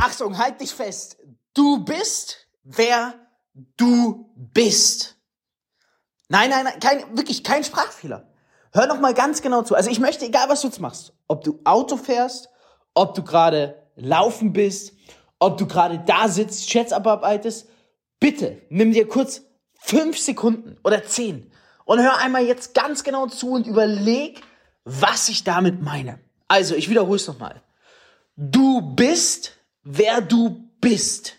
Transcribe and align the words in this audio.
Achtung, 0.00 0.38
halt 0.38 0.60
dich 0.60 0.72
fest. 0.72 1.18
Du 1.54 1.84
bist, 1.84 2.46
wer 2.62 3.14
du 3.76 4.30
bist. 4.36 5.16
Nein, 6.28 6.50
nein, 6.50 6.64
nein, 6.64 6.80
kein, 6.80 7.16
wirklich 7.16 7.42
kein 7.42 7.64
Sprachfehler. 7.64 8.28
Hör 8.72 8.86
noch 8.86 9.00
mal 9.00 9.14
ganz 9.14 9.42
genau 9.42 9.62
zu. 9.62 9.74
Also 9.74 9.90
ich 9.90 9.98
möchte, 9.98 10.24
egal 10.26 10.48
was 10.48 10.60
du 10.60 10.68
jetzt 10.68 10.80
machst, 10.80 11.12
ob 11.26 11.42
du 11.42 11.60
Auto 11.64 11.96
fährst, 11.96 12.48
ob 12.94 13.14
du 13.14 13.22
gerade 13.22 13.82
laufen 13.96 14.52
bist, 14.52 14.92
ob 15.38 15.58
du 15.58 15.66
gerade 15.66 15.98
da 16.06 16.28
sitzt, 16.28 16.68
Chats 16.68 16.92
abarbeitest, 16.92 17.68
bitte 18.20 18.62
nimm 18.68 18.92
dir 18.92 19.08
kurz 19.08 19.42
fünf 19.80 20.18
Sekunden 20.18 20.76
oder 20.84 21.04
zehn 21.04 21.50
und 21.84 22.00
hör 22.00 22.18
einmal 22.18 22.44
jetzt 22.44 22.74
ganz 22.74 23.02
genau 23.02 23.26
zu 23.26 23.52
und 23.52 23.66
überleg, 23.66 24.42
was 24.84 25.28
ich 25.28 25.44
damit 25.44 25.80
meine. 25.82 26.20
Also, 26.46 26.74
ich 26.74 26.88
wiederhole 26.88 27.16
es 27.16 27.26
nochmal. 27.26 27.62
Du 28.36 28.94
bist, 28.94 29.57
wer 29.82 30.20
du 30.20 30.68
bist. 30.80 31.34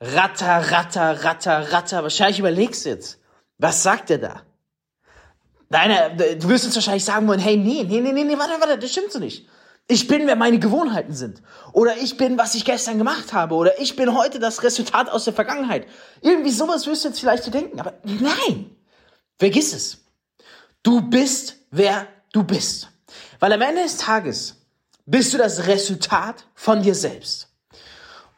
Ratter, 0.00 0.70
ratter, 0.70 1.24
ratter, 1.24 1.72
ratter. 1.72 2.02
Wahrscheinlich 2.02 2.38
überlegst 2.38 2.84
du 2.84 2.90
jetzt, 2.90 3.18
was 3.58 3.82
sagt 3.82 4.10
er 4.10 4.18
da? 4.18 4.42
Deine, 5.70 6.16
du 6.36 6.48
wirst 6.48 6.64
jetzt 6.64 6.76
wahrscheinlich 6.76 7.04
sagen 7.04 7.26
wollen, 7.28 7.40
hey, 7.40 7.56
nee, 7.56 7.84
nee, 7.84 8.00
nee, 8.00 8.12
nee, 8.12 8.24
nee, 8.24 8.38
warte, 8.38 8.60
warte, 8.60 8.78
das 8.78 8.90
stimmt 8.90 9.12
so 9.12 9.18
nicht. 9.18 9.48
Ich 9.90 10.06
bin, 10.06 10.26
wer 10.26 10.36
meine 10.36 10.58
Gewohnheiten 10.58 11.14
sind. 11.14 11.42
Oder 11.72 11.96
ich 11.96 12.16
bin, 12.18 12.36
was 12.36 12.54
ich 12.54 12.64
gestern 12.64 12.98
gemacht 12.98 13.32
habe. 13.32 13.54
Oder 13.54 13.80
ich 13.80 13.96
bin 13.96 14.14
heute 14.16 14.38
das 14.38 14.62
Resultat 14.62 15.08
aus 15.08 15.24
der 15.24 15.32
Vergangenheit. 15.32 15.86
Irgendwie 16.20 16.50
sowas 16.50 16.86
wirst 16.86 17.04
du 17.04 17.08
jetzt 17.08 17.20
vielleicht 17.20 17.42
zu 17.42 17.50
denken. 17.50 17.80
Aber 17.80 17.94
nein, 18.04 18.76
vergiss 19.38 19.72
es. 19.72 20.04
Du 20.82 21.00
bist, 21.00 21.56
wer 21.70 22.06
du 22.32 22.44
bist. 22.44 22.90
Weil 23.38 23.52
am 23.52 23.62
Ende 23.62 23.82
des 23.82 23.96
Tages 23.96 24.56
bist 25.06 25.32
du 25.32 25.38
das 25.38 25.66
Resultat 25.66 26.46
von 26.54 26.82
dir 26.82 26.94
selbst. 26.94 27.48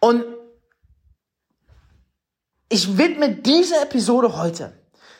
Und 0.00 0.24
ich 2.68 2.96
widme 2.96 3.34
diese 3.34 3.80
Episode 3.80 4.36
heute, 4.36 4.72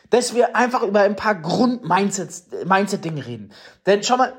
dass 0.09 0.33
wir 0.33 0.55
einfach 0.55 0.83
über 0.83 1.01
ein 1.01 1.15
paar 1.15 1.35
Grund-Mindset-Dinge 1.35 2.65
Mindset 2.65 3.05
reden. 3.05 3.51
Denn 3.85 4.03
schau 4.03 4.17
mal, 4.17 4.33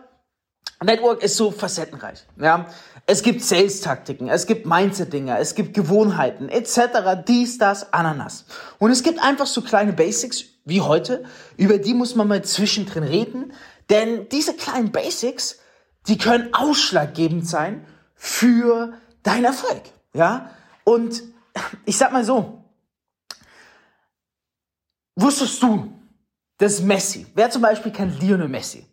Network 0.82 1.22
ist 1.22 1.36
so 1.36 1.50
facettenreich. 1.50 2.24
Ja, 2.40 2.66
es 3.06 3.22
gibt 3.22 3.42
Sales-Taktiken, 3.42 4.28
es 4.28 4.46
gibt 4.46 4.66
Mindset-Dinge, 4.66 5.38
es 5.38 5.54
gibt 5.54 5.74
Gewohnheiten 5.74 6.48
etc. 6.48 7.22
Dies, 7.26 7.58
das, 7.58 7.92
Ananas. 7.92 8.46
Und 8.78 8.90
es 8.90 9.02
gibt 9.02 9.22
einfach 9.22 9.46
so 9.46 9.62
kleine 9.62 9.92
Basics 9.92 10.44
wie 10.64 10.80
heute, 10.80 11.24
über 11.56 11.78
die 11.78 11.94
muss 11.94 12.14
man 12.14 12.28
mal 12.28 12.42
zwischendrin 12.42 13.02
reden, 13.02 13.52
denn 13.90 14.28
diese 14.30 14.54
kleinen 14.54 14.92
Basics, 14.92 15.58
die 16.08 16.18
können 16.18 16.52
ausschlaggebend 16.54 17.48
sein 17.48 17.86
für 18.14 18.94
deinen 19.22 19.44
Erfolg. 19.44 19.82
Ja, 20.14 20.50
und 20.84 21.22
ich 21.84 21.96
sag 21.96 22.12
mal 22.12 22.24
so, 22.24 22.62
Wusstest 25.14 25.62
du, 25.62 25.92
dass 26.58 26.80
Messi, 26.80 27.26
wer 27.34 27.50
zum 27.50 27.62
Beispiel 27.62 27.92
kennt 27.92 28.20
Lionel 28.22 28.48
Messi? 28.48 28.86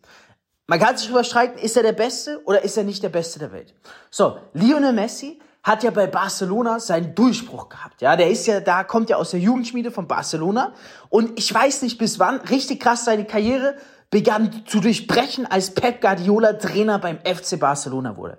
Man 0.66 0.78
kann 0.78 0.96
sich 0.96 1.08
überstreiten, 1.08 1.58
ist 1.58 1.76
er 1.76 1.82
der 1.82 1.92
Beste 1.92 2.42
oder 2.44 2.62
ist 2.62 2.76
er 2.76 2.84
nicht 2.84 3.02
der 3.02 3.08
Beste 3.08 3.38
der 3.38 3.52
Welt? 3.52 3.74
So, 4.10 4.38
Lionel 4.52 4.92
Messi 4.92 5.40
hat 5.62 5.82
ja 5.82 5.90
bei 5.90 6.06
Barcelona 6.06 6.78
seinen 6.78 7.14
Durchbruch 7.14 7.68
gehabt. 7.68 8.02
Ja, 8.02 8.16
der 8.16 8.30
ist 8.30 8.46
ja 8.46 8.60
da, 8.60 8.84
kommt 8.84 9.10
ja 9.10 9.16
aus 9.16 9.30
der 9.30 9.40
Jugendschmiede 9.40 9.90
von 9.90 10.06
Barcelona. 10.06 10.74
Und 11.08 11.38
ich 11.38 11.52
weiß 11.52 11.82
nicht 11.82 11.98
bis 11.98 12.18
wann, 12.18 12.40
richtig 12.42 12.80
krass 12.80 13.04
seine 13.04 13.24
Karriere 13.24 13.76
begann 14.10 14.64
zu 14.66 14.80
durchbrechen, 14.80 15.46
als 15.46 15.72
Pep 15.72 16.00
Guardiola 16.00 16.54
Trainer 16.54 16.98
beim 16.98 17.18
FC 17.20 17.58
Barcelona 17.58 18.16
wurde. 18.16 18.38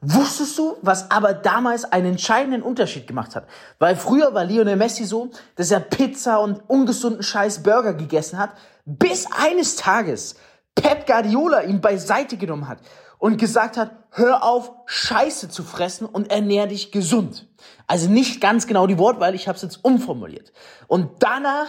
Wusstest 0.00 0.58
du, 0.58 0.76
was 0.82 1.12
aber 1.12 1.32
damals 1.32 1.84
einen 1.84 2.06
entscheidenden 2.06 2.62
Unterschied 2.62 3.06
gemacht 3.06 3.36
hat? 3.36 3.46
Weil 3.78 3.94
früher 3.94 4.34
war 4.34 4.44
Lionel 4.44 4.74
Messi 4.74 5.04
so, 5.04 5.30
dass 5.54 5.70
er 5.70 5.78
Pizza 5.78 6.40
und 6.40 6.68
ungesunden 6.68 7.22
Scheiß 7.22 7.62
Burger 7.62 7.94
gegessen 7.94 8.38
hat, 8.38 8.50
bis 8.84 9.28
eines 9.30 9.76
Tages 9.76 10.34
Pep 10.74 11.06
Guardiola 11.06 11.62
ihn 11.62 11.80
beiseite 11.80 12.36
genommen 12.36 12.66
hat 12.66 12.78
und 13.18 13.36
gesagt 13.36 13.76
hat, 13.76 13.92
hör 14.10 14.42
auf, 14.42 14.72
Scheiße 14.86 15.48
zu 15.48 15.62
fressen 15.62 16.06
und 16.06 16.32
ernähr 16.32 16.66
dich 16.66 16.90
gesund. 16.90 17.46
Also 17.86 18.10
nicht 18.10 18.40
ganz 18.40 18.66
genau 18.66 18.88
die 18.88 18.98
Wortwahl, 18.98 19.36
ich 19.36 19.46
habe 19.46 19.54
es 19.54 19.62
jetzt 19.62 19.84
umformuliert. 19.84 20.52
Und 20.88 21.22
danach, 21.22 21.68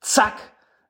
zack, 0.00 0.34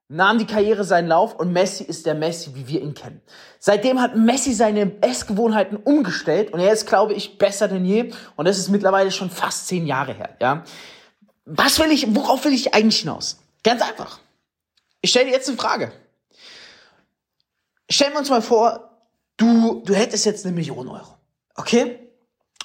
nahm 0.09 0.39
die 0.39 0.47
Karriere 0.47 0.85
seinen 0.85 1.09
Lauf 1.09 1.35
und 1.35 1.53
Messi 1.53 1.85
ist 1.85 2.07
der 2.07 2.15
Messi, 2.15 2.55
wie 2.55 2.67
wir 2.67 2.81
ihn 2.81 2.95
kennen. 2.95 3.21
Seitdem 3.59 4.01
hat 4.01 4.17
Messi 4.17 4.55
seine 4.55 5.03
Essgewohnheiten 5.03 5.77
umgestellt 5.77 6.53
und 6.53 6.61
er 6.61 6.73
ist, 6.73 6.87
glaube 6.87 7.13
ich, 7.13 7.39
besser 7.39 7.69
denn 7.69 7.85
je. 7.85 8.13
Und 8.37 8.49
das 8.49 8.59
ist 8.59 8.71
mittlerweile 8.71 9.11
schon 9.11 9.31
fast 9.31 9.67
zehn 9.67 9.87
Jahre 9.87 10.15
her. 10.15 10.37
Ja, 10.41 10.65
was 11.45 11.79
will 11.79 11.91
ich? 11.93 12.15
Worauf 12.15 12.45
will 12.45 12.53
ich 12.53 12.75
eigentlich 12.75 13.01
hinaus? 13.01 13.39
Ganz 13.63 13.83
einfach. 13.83 14.19
Ich 15.03 15.11
stelle 15.11 15.27
dir 15.27 15.33
jetzt 15.33 15.49
eine 15.49 15.59
Frage. 15.59 15.93
Stellen 17.91 18.13
wir 18.13 18.19
uns 18.19 18.31
mal 18.31 18.43
vor, 18.43 18.91
du 19.37 19.83
du 19.85 19.95
hättest 19.95 20.25
jetzt 20.25 20.45
eine 20.45 20.55
Million 20.55 20.89
Euro, 20.89 21.17
okay? 21.55 21.99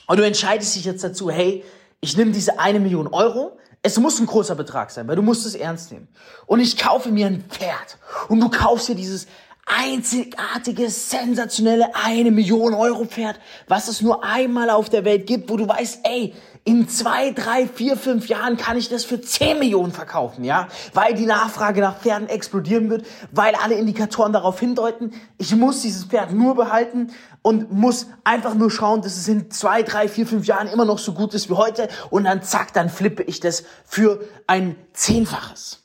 Und 0.07 0.17
du 0.17 0.25
entscheidest 0.25 0.75
dich 0.75 0.85
jetzt 0.85 1.03
dazu, 1.03 1.29
hey, 1.29 1.63
ich 2.01 2.17
nehme 2.17 2.31
diese 2.31 2.59
eine 2.59 2.79
Million 2.79 3.07
Euro, 3.07 3.57
es 3.83 3.99
muss 3.99 4.19
ein 4.19 4.25
großer 4.25 4.55
Betrag 4.55 4.91
sein, 4.91 5.07
weil 5.07 5.17
du 5.17 5.21
musst 5.21 5.45
es 5.45 5.55
ernst 5.55 5.91
nehmen. 5.91 6.07
Und 6.45 6.61
ich 6.61 6.77
kaufe 6.77 7.11
mir 7.11 7.27
ein 7.27 7.43
Pferd. 7.49 7.97
Und 8.29 8.39
du 8.39 8.49
kaufst 8.49 8.87
dir 8.87 8.95
dieses 8.95 9.27
einzigartige, 9.65 10.89
sensationelle 10.89 11.93
eine 11.93 12.31
Million 12.31 12.73
Euro 12.73 13.05
Pferd, 13.05 13.39
was 13.67 13.89
es 13.89 14.01
nur 14.01 14.23
einmal 14.23 14.69
auf 14.69 14.89
der 14.89 15.03
Welt 15.03 15.27
gibt, 15.27 15.49
wo 15.49 15.57
du 15.57 15.67
weißt, 15.67 15.99
ey, 16.03 16.33
in 16.65 16.87
zwei, 16.87 17.31
drei, 17.31 17.67
vier, 17.67 17.97
fünf 17.97 18.27
Jahren 18.27 18.55
kann 18.55 18.77
ich 18.77 18.87
das 18.87 19.03
für 19.03 19.19
zehn 19.19 19.59
Millionen 19.59 19.91
verkaufen, 19.91 20.45
ja? 20.45 20.69
Weil 20.93 21.13
die 21.13 21.25
Nachfrage 21.25 21.81
nach 21.81 21.99
Pferden 21.99 22.29
explodieren 22.29 22.89
wird, 22.89 23.05
weil 23.31 23.53
alle 23.55 23.75
Indikatoren 23.75 24.31
darauf 24.31 24.59
hindeuten, 24.61 25.13
ich 25.37 25.53
muss 25.55 25.81
dieses 25.81 26.05
Pferd 26.05 26.31
nur 26.31 26.55
behalten 26.55 27.11
und 27.41 27.71
muss 27.73 28.07
einfach 28.23 28.53
nur 28.53 28.71
schauen, 28.71 29.01
dass 29.01 29.17
es 29.17 29.27
in 29.27 29.51
zwei, 29.51 29.83
drei, 29.83 30.07
vier, 30.07 30.25
fünf 30.25 30.45
Jahren 30.45 30.67
immer 30.67 30.85
noch 30.85 30.99
so 30.99 31.13
gut 31.13 31.33
ist 31.33 31.49
wie 31.49 31.55
heute 31.55 31.89
und 32.09 32.23
dann 32.23 32.43
zack, 32.43 32.71
dann 32.71 32.89
flippe 32.89 33.23
ich 33.23 33.41
das 33.41 33.65
für 33.83 34.23
ein 34.47 34.77
Zehnfaches. 34.93 35.83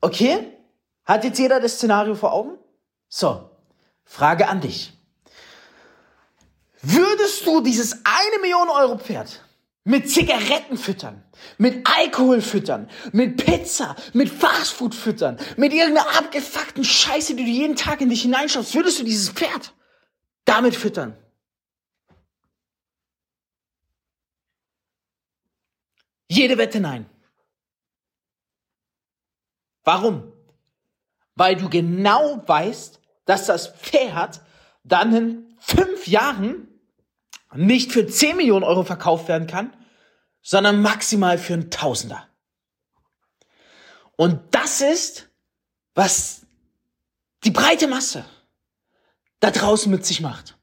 Okay? 0.00 0.56
Hat 1.04 1.24
jetzt 1.24 1.38
jeder 1.38 1.60
das 1.60 1.74
Szenario 1.74 2.14
vor 2.14 2.32
Augen? 2.32 2.56
So, 3.08 3.50
Frage 4.04 4.48
an 4.48 4.62
dich. 4.62 4.99
Würdest 6.82 7.46
du 7.46 7.60
dieses 7.60 7.92
eine 8.04 8.40
Million 8.40 8.68
Euro 8.68 8.98
Pferd 8.98 9.44
mit 9.84 10.10
Zigaretten 10.10 10.76
füttern, 10.76 11.24
mit 11.58 11.86
Alkohol 11.86 12.40
füttern, 12.40 12.88
mit 13.12 13.44
Pizza, 13.44 13.96
mit 14.12 14.28
Fastfood 14.28 14.94
füttern, 14.94 15.38
mit 15.56 15.72
irgendeiner 15.72 16.18
abgefuckten 16.18 16.84
Scheiße, 16.84 17.34
die 17.34 17.44
du 17.44 17.50
jeden 17.50 17.76
Tag 17.76 18.00
in 18.00 18.10
dich 18.10 18.22
hineinschaust, 18.22 18.74
würdest 18.74 19.00
du 19.00 19.04
dieses 19.04 19.30
Pferd 19.30 19.74
damit 20.44 20.76
füttern? 20.76 21.16
Jede 26.28 26.58
Wette 26.58 26.80
nein. 26.80 27.06
Warum? 29.82 30.32
weil 31.40 31.56
du 31.56 31.70
genau 31.70 32.46
weißt, 32.46 33.00
dass 33.24 33.46
das 33.46 33.68
Pferd 33.68 34.42
dann 34.84 35.14
in 35.14 35.56
fünf 35.58 36.06
Jahren 36.06 36.68
nicht 37.54 37.92
für 37.92 38.06
10 38.06 38.36
Millionen 38.36 38.64
Euro 38.64 38.84
verkauft 38.84 39.28
werden 39.28 39.46
kann, 39.46 39.72
sondern 40.42 40.82
maximal 40.82 41.38
für 41.38 41.54
einen 41.54 41.70
Tausender. 41.70 42.26
Und 44.16 44.40
das 44.50 44.80
ist, 44.80 45.30
was 45.94 46.42
die 47.44 47.50
breite 47.50 47.88
Masse 47.88 48.24
da 49.40 49.50
draußen 49.50 49.90
mit 49.90 50.04
sich 50.04 50.20
macht. 50.20 50.58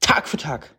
Tag 0.00 0.28
für 0.28 0.38
Tag. 0.38 0.74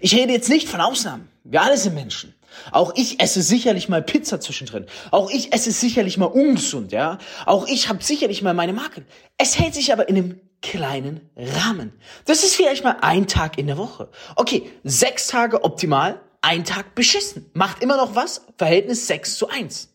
Ich 0.00 0.14
rede 0.14 0.32
jetzt 0.32 0.48
nicht 0.48 0.68
von 0.68 0.80
Ausnahmen. 0.80 1.30
Wir 1.44 1.62
alle 1.62 1.78
sind 1.78 1.94
Menschen. 1.94 2.34
Auch 2.70 2.92
ich 2.96 3.20
esse 3.20 3.42
sicherlich 3.42 3.88
mal 3.88 4.02
Pizza 4.02 4.40
zwischendrin. 4.40 4.86
Auch 5.10 5.30
ich 5.30 5.52
esse 5.52 5.72
sicherlich 5.72 6.18
mal 6.18 6.26
ungesund, 6.26 6.92
ja. 6.92 7.18
Auch 7.46 7.66
ich 7.66 7.88
habe 7.88 8.02
sicherlich 8.02 8.42
mal 8.42 8.52
meine 8.52 8.72
Marken. 8.74 9.06
Es 9.38 9.58
hält 9.58 9.74
sich 9.74 9.92
aber 9.92 10.08
in 10.08 10.16
einem 10.16 10.40
kleinen 10.62 11.30
Rahmen. 11.36 11.92
Das 12.24 12.44
ist 12.44 12.54
vielleicht 12.54 12.84
mal 12.84 12.98
ein 13.02 13.26
Tag 13.26 13.58
in 13.58 13.66
der 13.66 13.76
Woche. 13.76 14.10
Okay, 14.36 14.70
sechs 14.84 15.26
Tage 15.26 15.64
optimal, 15.64 16.20
ein 16.40 16.64
Tag 16.64 16.94
beschissen. 16.94 17.50
Macht 17.54 17.82
immer 17.82 17.96
noch 17.96 18.14
was? 18.14 18.46
Verhältnis 18.56 19.06
6 19.06 19.36
zu 19.36 19.48
1. 19.48 19.88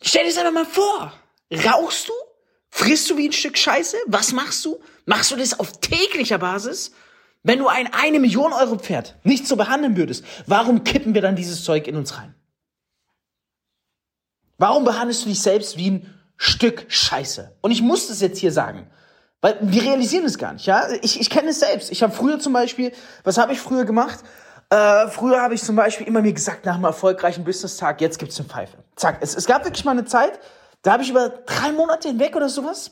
Stell 0.00 0.22
dir 0.22 0.30
das 0.30 0.38
einfach 0.38 0.52
mal 0.52 0.64
vor. 0.64 1.12
Rauchst 1.52 2.08
du? 2.08 2.12
Frisst 2.70 3.10
du 3.10 3.16
wie 3.16 3.28
ein 3.28 3.32
Stück 3.32 3.56
Scheiße? 3.56 3.96
Was 4.06 4.32
machst 4.32 4.64
du? 4.64 4.80
Machst 5.06 5.30
du 5.30 5.36
das 5.36 5.58
auf 5.58 5.80
täglicher 5.80 6.38
Basis? 6.38 6.92
Wenn 7.42 7.60
du 7.60 7.68
ein 7.68 7.92
eine 7.92 8.20
Million 8.20 8.52
Euro 8.52 8.78
Pferd 8.78 9.16
nicht 9.24 9.46
so 9.46 9.56
behandeln 9.56 9.96
würdest, 9.96 10.24
warum 10.46 10.84
kippen 10.84 11.14
wir 11.14 11.22
dann 11.22 11.36
dieses 11.36 11.64
Zeug 11.64 11.86
in 11.86 11.96
uns 11.96 12.18
rein? 12.18 12.34
Warum 14.58 14.84
behandelst 14.84 15.24
du 15.24 15.28
dich 15.28 15.40
selbst 15.40 15.76
wie 15.76 15.90
ein 15.90 16.14
Stück 16.36 16.86
Scheiße? 16.88 17.56
Und 17.60 17.70
ich 17.70 17.80
muss 17.80 18.08
das 18.08 18.20
jetzt 18.20 18.38
hier 18.38 18.52
sagen, 18.52 18.90
Weil 19.40 19.58
wir 19.60 19.82
realisieren 19.82 20.24
es 20.24 20.36
gar 20.36 20.52
nicht, 20.52 20.66
ja. 20.66 20.88
Ich, 21.02 21.20
ich 21.20 21.30
kenne 21.30 21.50
es 21.50 21.60
selbst. 21.60 21.92
Ich 21.92 22.02
habe 22.02 22.12
früher 22.12 22.38
zum 22.40 22.52
Beispiel, 22.52 22.92
was 23.22 23.38
habe 23.38 23.52
ich 23.52 23.60
früher 23.60 23.84
gemacht? 23.84 24.18
Äh, 24.70 25.08
früher 25.08 25.40
habe 25.40 25.54
ich 25.54 25.62
zum 25.62 25.76
Beispiel 25.76 26.06
immer 26.06 26.20
mir 26.20 26.32
gesagt, 26.32 26.66
nach 26.66 26.74
einem 26.74 26.84
erfolgreichen 26.84 27.44
Business-Tag, 27.44 28.00
jetzt 28.00 28.18
gibt's 28.18 28.38
eine 28.38 28.48
Pfeife. 28.48 28.76
Zack. 28.96 29.18
Es, 29.20 29.34
es 29.34 29.46
gab 29.46 29.64
wirklich 29.64 29.84
mal 29.84 29.92
eine 29.92 30.04
Zeit, 30.04 30.40
da 30.82 30.92
habe 30.92 31.02
ich 31.02 31.10
über 31.10 31.28
drei 31.28 31.72
Monate 31.72 32.08
hinweg 32.08 32.36
oder 32.36 32.48
sowas, 32.48 32.90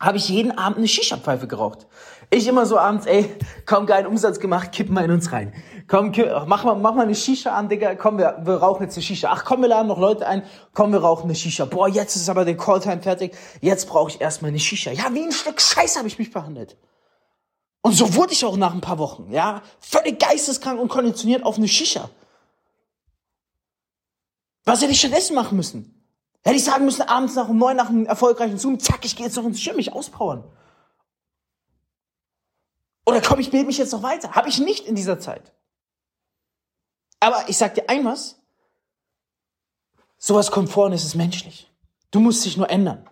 habe 0.00 0.16
ich 0.16 0.28
jeden 0.30 0.56
Abend 0.56 0.78
eine 0.78 0.88
Shisha-Pfeife 0.88 1.46
geraucht. 1.46 1.86
Ich 2.30 2.46
immer 2.46 2.64
so 2.64 2.78
abends, 2.78 3.06
ey, 3.06 3.36
kaum 3.66 3.86
geilen 3.86 4.06
Umsatz 4.06 4.40
gemacht, 4.40 4.72
kippen 4.72 4.94
mal 4.94 5.04
in 5.04 5.10
uns 5.10 5.30
rein. 5.30 5.52
Komm, 5.88 6.12
mach 6.46 6.64
mal, 6.64 6.76
mach 6.76 6.94
mal 6.94 7.02
eine 7.02 7.14
Shisha 7.14 7.54
an, 7.54 7.68
Digga. 7.68 7.96
Komm, 7.96 8.16
wir, 8.16 8.40
wir 8.44 8.54
rauchen 8.54 8.84
jetzt 8.84 8.96
eine 8.96 9.02
Shisha. 9.02 9.28
Ach 9.30 9.44
komm, 9.44 9.60
wir 9.60 9.68
laden 9.68 9.88
noch 9.88 9.98
Leute 9.98 10.26
ein. 10.26 10.42
Komm, 10.72 10.92
wir 10.92 11.00
rauchen 11.00 11.24
eine 11.24 11.34
Shisha. 11.34 11.64
Boah, 11.66 11.88
jetzt 11.88 12.16
ist 12.16 12.30
aber 12.30 12.44
der 12.44 12.56
Calltime 12.56 13.02
fertig. 13.02 13.36
Jetzt 13.60 13.88
brauche 13.88 14.10
ich 14.10 14.20
erstmal 14.20 14.50
eine 14.50 14.60
Shisha. 14.60 14.92
Ja, 14.92 15.12
wie 15.12 15.24
ein 15.24 15.32
Stück 15.32 15.60
Scheiße 15.60 15.98
habe 15.98 16.08
ich 16.08 16.18
mich 16.18 16.30
behandelt. 16.30 16.76
Und 17.82 17.92
so 17.92 18.14
wurde 18.14 18.32
ich 18.32 18.44
auch 18.44 18.56
nach 18.56 18.72
ein 18.72 18.80
paar 18.80 18.98
Wochen, 18.98 19.32
ja. 19.32 19.62
Völlig 19.80 20.20
geisteskrank 20.20 20.80
und 20.80 20.88
konditioniert 20.88 21.44
auf 21.44 21.56
eine 21.56 21.68
Shisha. 21.68 22.08
Was 24.64 24.80
hätte 24.80 24.92
ich 24.92 25.00
stattdessen 25.00 25.34
machen 25.34 25.56
müssen? 25.56 25.99
Hätte 26.42 26.56
ich 26.56 26.64
sagen 26.64 26.84
müssen, 26.84 27.02
abends 27.02 27.34
nach 27.34 27.48
um 27.48 27.58
neun, 27.58 27.76
nach 27.76 27.90
einem 27.90 28.06
erfolgreichen 28.06 28.58
Zoom, 28.58 28.78
zack, 28.78 29.04
ich 29.04 29.14
gehe 29.14 29.26
jetzt 29.26 29.36
noch 29.36 29.44
ins 29.44 29.62
Gym, 29.62 29.76
mich 29.76 29.92
auspowern. 29.92 30.44
Oder 33.06 33.20
komm, 33.20 33.40
ich 33.40 33.50
bilde 33.50 33.66
mich 33.66 33.78
jetzt 33.78 33.92
noch 33.92 34.02
weiter. 34.02 34.32
Habe 34.32 34.48
ich 34.48 34.58
nicht 34.58 34.86
in 34.86 34.94
dieser 34.94 35.18
Zeit. 35.18 35.52
Aber 37.18 37.48
ich 37.48 37.56
sag 37.56 37.74
dir 37.74 37.88
ein 37.88 38.04
was. 38.04 38.36
Sowas 40.16 40.50
kommt 40.50 40.70
vor 40.70 40.86
und 40.86 40.92
es 40.92 41.04
ist 41.04 41.14
menschlich. 41.14 41.70
Du 42.10 42.20
musst 42.20 42.44
dich 42.44 42.56
nur 42.56 42.70
ändern. 42.70 43.08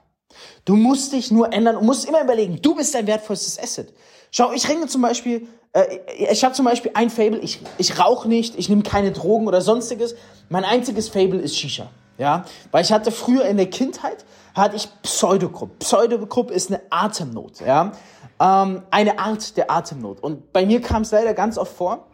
Du 0.64 0.76
musst 0.76 1.12
dich 1.12 1.30
nur 1.30 1.52
ändern 1.52 1.76
und 1.76 1.86
musst 1.86 2.04
immer 2.06 2.22
überlegen, 2.22 2.60
du 2.60 2.74
bist 2.74 2.94
dein 2.94 3.06
wertvollstes 3.06 3.58
Asset. 3.58 3.94
Schau, 4.30 4.52
ich 4.52 4.68
ringe 4.68 4.86
zum 4.86 5.00
Beispiel, 5.00 5.48
äh, 5.72 5.98
ich 6.30 6.44
habe 6.44 6.54
zum 6.54 6.66
Beispiel 6.66 6.90
ein 6.94 7.10
Fable, 7.10 7.38
ich, 7.38 7.60
ich 7.78 7.98
rauche 7.98 8.28
nicht, 8.28 8.56
ich 8.58 8.68
nehme 8.68 8.82
keine 8.82 9.12
Drogen 9.12 9.46
oder 9.46 9.62
sonstiges. 9.62 10.14
Mein 10.48 10.64
einziges 10.64 11.08
Fable 11.08 11.40
ist 11.40 11.56
Shisha. 11.56 11.90
Ja, 12.18 12.44
weil 12.72 12.84
ich 12.84 12.92
hatte 12.92 13.12
früher 13.12 13.44
in 13.44 13.56
der 13.56 13.70
Kindheit, 13.70 14.24
hatte 14.54 14.76
ich 14.76 14.88
Pseudogrupp. 15.02 15.78
Pseudogrupp 15.78 16.50
ist 16.50 16.70
eine 16.70 16.82
Atemnot, 16.90 17.60
ja. 17.60 17.92
Ähm, 18.40 18.82
eine 18.90 19.18
Art 19.20 19.56
der 19.56 19.70
Atemnot. 19.70 20.20
Und 20.20 20.52
bei 20.52 20.66
mir 20.66 20.80
kam 20.80 21.02
es 21.02 21.12
leider 21.12 21.32
ganz 21.32 21.56
oft 21.58 21.76
vor, 21.76 22.08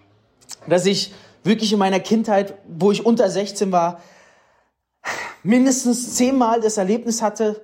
dass 0.69 0.85
ich 0.85 1.15
wirklich 1.43 1.73
in 1.73 1.79
meiner 1.79 2.01
Kindheit, 2.01 2.55
wo 2.69 2.93
ich 2.93 3.05
unter 3.05 3.31
16 3.31 3.73
war, 3.73 4.01
mindestens 5.43 6.15
zehnmal 6.17 6.61
das 6.61 6.77
Erlebnis 6.77 7.23
hatte, 7.23 7.63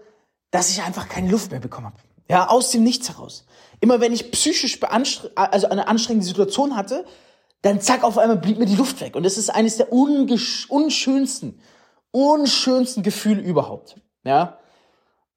dass 0.50 0.70
ich 0.70 0.82
einfach 0.82 1.08
keine 1.08 1.30
Luft 1.30 1.50
mehr 1.50 1.60
bekommen 1.60 1.86
habe. 1.86 1.96
Ja, 2.28 2.48
aus 2.48 2.70
dem 2.70 2.84
Nichts 2.84 3.08
heraus. 3.08 3.44
Immer 3.80 4.00
wenn 4.00 4.12
ich 4.12 4.30
psychisch 4.30 4.78
also 5.34 5.68
eine 5.68 5.88
anstrengende 5.88 6.26
Situation 6.26 6.76
hatte, 6.76 7.04
dann 7.62 7.80
zack, 7.80 8.04
auf 8.04 8.16
einmal 8.18 8.38
blieb 8.38 8.58
mir 8.58 8.66
die 8.66 8.76
Luft 8.76 9.00
weg. 9.00 9.16
Und 9.16 9.24
das 9.24 9.36
ist 9.36 9.50
eines 9.50 9.76
der 9.76 9.92
unschönsten, 9.92 11.60
unschönsten 12.12 13.02
Gefühle 13.02 13.40
überhaupt. 13.42 13.96
Ja. 14.24 14.58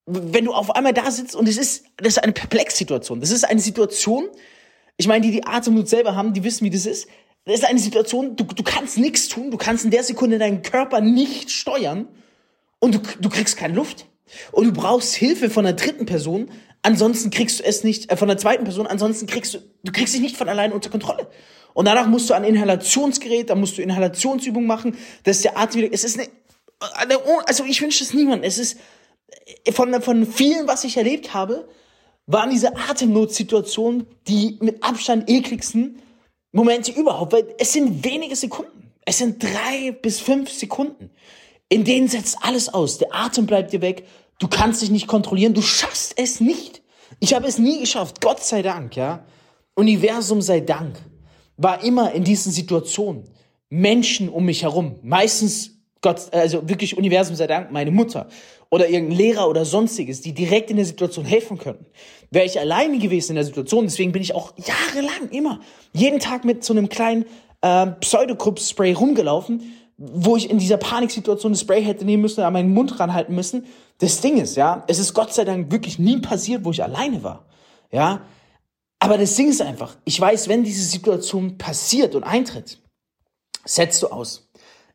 Wenn 0.05 0.45
du 0.45 0.53
auf 0.53 0.75
einmal 0.75 0.93
da 0.93 1.09
sitzt 1.11 1.35
und 1.35 1.47
es 1.47 1.57
ist, 1.57 1.85
das 1.97 2.09
ist 2.09 2.23
eine 2.23 2.33
Perplex-Situation. 2.33 3.19
Das 3.21 3.31
ist 3.31 3.45
eine 3.45 3.59
Situation, 3.59 4.25
ich 4.97 5.07
meine, 5.07 5.25
die 5.25 5.31
die 5.31 5.45
Atemnot 5.45 5.87
selber 5.87 6.15
haben, 6.15 6.33
die 6.33 6.43
wissen, 6.43 6.65
wie 6.65 6.69
das 6.69 6.85
ist. 6.85 7.07
Das 7.45 7.55
ist 7.55 7.65
eine 7.65 7.79
Situation, 7.79 8.35
du, 8.35 8.43
du 8.43 8.63
kannst 8.63 8.97
nichts 8.97 9.27
tun, 9.27 9.51
du 9.51 9.57
kannst 9.57 9.85
in 9.85 9.91
der 9.91 10.03
Sekunde 10.03 10.39
deinen 10.39 10.61
Körper 10.61 11.01
nicht 11.01 11.51
steuern 11.51 12.07
und 12.79 12.95
du, 12.95 12.99
du 13.19 13.29
kriegst 13.29 13.57
keine 13.57 13.73
Luft. 13.73 14.05
Und 14.51 14.65
du 14.65 14.73
brauchst 14.73 15.13
Hilfe 15.13 15.49
von 15.49 15.65
einer 15.65 15.75
dritten 15.75 16.05
Person, 16.05 16.49
ansonsten 16.81 17.29
kriegst 17.29 17.59
du 17.59 17.63
es 17.63 17.83
nicht, 17.83 18.11
äh, 18.11 18.17
von 18.17 18.27
der 18.27 18.37
zweiten 18.37 18.63
Person, 18.63 18.87
ansonsten 18.87 19.27
kriegst 19.27 19.53
du, 19.53 19.59
du 19.83 19.91
kriegst 19.91 20.13
dich 20.13 20.21
nicht 20.21 20.37
von 20.37 20.49
allein 20.49 20.71
unter 20.71 20.89
Kontrolle. 20.89 21.27
Und 21.73 21.85
danach 21.85 22.07
musst 22.07 22.29
du 22.29 22.33
ein 22.33 22.43
Inhalationsgerät, 22.43 23.49
da 23.49 23.55
musst 23.55 23.77
du 23.77 23.81
Inhalationsübungen 23.81 24.67
machen, 24.67 24.95
dass 25.23 25.41
der 25.41 25.57
Atem 25.57 25.81
wieder, 25.81 25.93
es 25.93 26.03
ist 26.03 26.19
eine 26.19 26.29
also 27.45 27.63
ich 27.65 27.81
wünsche 27.81 28.03
es 28.03 28.13
niemandem, 28.13 28.47
es 28.47 28.57
ist, 28.57 28.77
äh, 29.65 29.71
von, 29.71 30.01
von 30.01 30.25
vielen, 30.25 30.67
was 30.67 30.83
ich 30.83 30.97
erlebt 30.97 31.33
habe, 31.33 31.67
waren 32.25 32.49
diese 32.49 32.75
Atemnotsituationen 32.77 34.07
die 34.27 34.57
mit 34.61 34.83
Abstand 34.83 35.29
ekligsten, 35.29 36.01
Momente 36.53 36.91
überhaupt, 36.91 37.33
weil 37.33 37.53
es 37.57 37.73
sind 37.73 38.03
wenige 38.05 38.35
Sekunden. 38.35 38.93
Es 39.05 39.17
sind 39.17 39.43
drei 39.43 39.91
bis 39.91 40.19
fünf 40.19 40.49
Sekunden. 40.49 41.09
In 41.67 41.83
denen 41.83 42.07
setzt 42.07 42.37
alles 42.41 42.73
aus. 42.73 42.99
Der 42.99 43.13
Atem 43.13 43.47
bleibt 43.47 43.73
dir 43.73 43.81
weg. 43.81 44.07
Du 44.39 44.47
kannst 44.47 44.81
dich 44.81 44.91
nicht 44.91 45.07
kontrollieren. 45.07 45.53
Du 45.53 45.61
schaffst 45.61 46.13
es 46.17 46.39
nicht. 46.39 46.81
Ich 47.19 47.33
habe 47.33 47.47
es 47.47 47.57
nie 47.57 47.79
geschafft. 47.79 48.21
Gott 48.21 48.43
sei 48.43 48.61
Dank, 48.61 48.95
ja. 48.95 49.25
Universum 49.75 50.41
sei 50.41 50.59
Dank. 50.59 50.95
War 51.57 51.83
immer 51.83 52.13
in 52.13 52.23
diesen 52.23 52.51
Situationen 52.51 53.29
Menschen 53.69 54.29
um 54.29 54.45
mich 54.45 54.61
herum. 54.61 54.99
Meistens 55.01 55.72
Gott, 56.03 56.31
also 56.31 56.69
wirklich 56.69 56.97
Universum 56.97 57.35
sei 57.35 57.47
Dank, 57.47 57.71
meine 57.71 57.89
Mutter 57.89 58.27
oder 58.69 58.87
irgendein 58.89 59.17
Lehrer 59.17 59.49
oder 59.49 59.65
sonstiges, 59.65 60.21
die 60.21 60.33
direkt 60.33 60.69
in 60.69 60.75
der 60.75 60.85
Situation 60.85 61.25
helfen 61.25 61.57
könnten. 61.57 61.85
Wäre 62.29 62.45
ich 62.45 62.59
alleine 62.59 62.99
gewesen 62.99 63.31
in 63.31 63.35
der 63.35 63.45
Situation, 63.45 63.85
deswegen 63.85 64.11
bin 64.11 64.21
ich 64.21 64.35
auch 64.35 64.53
jahrelang 64.57 65.29
immer 65.31 65.61
jeden 65.93 66.19
Tag 66.19 66.45
mit 66.45 66.63
so 66.63 66.73
einem 66.73 66.89
kleinen 66.89 67.25
äh, 67.61 67.87
Pseudogrupp-Spray 67.87 68.93
rumgelaufen, 68.93 69.73
wo 69.97 70.35
ich 70.35 70.49
in 70.49 70.57
dieser 70.57 70.77
Paniksituation 70.77 71.53
das 71.53 71.61
Spray 71.61 71.83
hätte 71.83 72.03
nehmen 72.03 72.21
müssen, 72.21 72.41
an 72.41 72.53
meinen 72.53 72.73
Mund 72.73 72.99
ranhalten 72.99 73.33
müssen. 73.33 73.65
Das 73.99 74.19
Ding 74.21 74.37
ist, 74.37 74.57
ja, 74.57 74.83
es 74.87 74.99
ist 74.99 75.13
Gott 75.13 75.33
sei 75.33 75.45
Dank 75.45 75.71
wirklich 75.71 75.99
nie 75.99 76.17
passiert, 76.17 76.65
wo 76.65 76.71
ich 76.71 76.83
alleine 76.83 77.23
war. 77.23 77.45
Ja, 77.91 78.21
aber 78.99 79.17
das 79.17 79.35
Ding 79.35 79.49
ist 79.49 79.61
einfach, 79.61 79.95
ich 80.03 80.19
weiß, 80.19 80.49
wenn 80.49 80.63
diese 80.63 80.83
Situation 80.83 81.57
passiert 81.57 82.15
und 82.15 82.23
eintritt, 82.23 82.79
setzt 83.65 84.03
du 84.03 84.07
aus. 84.07 84.42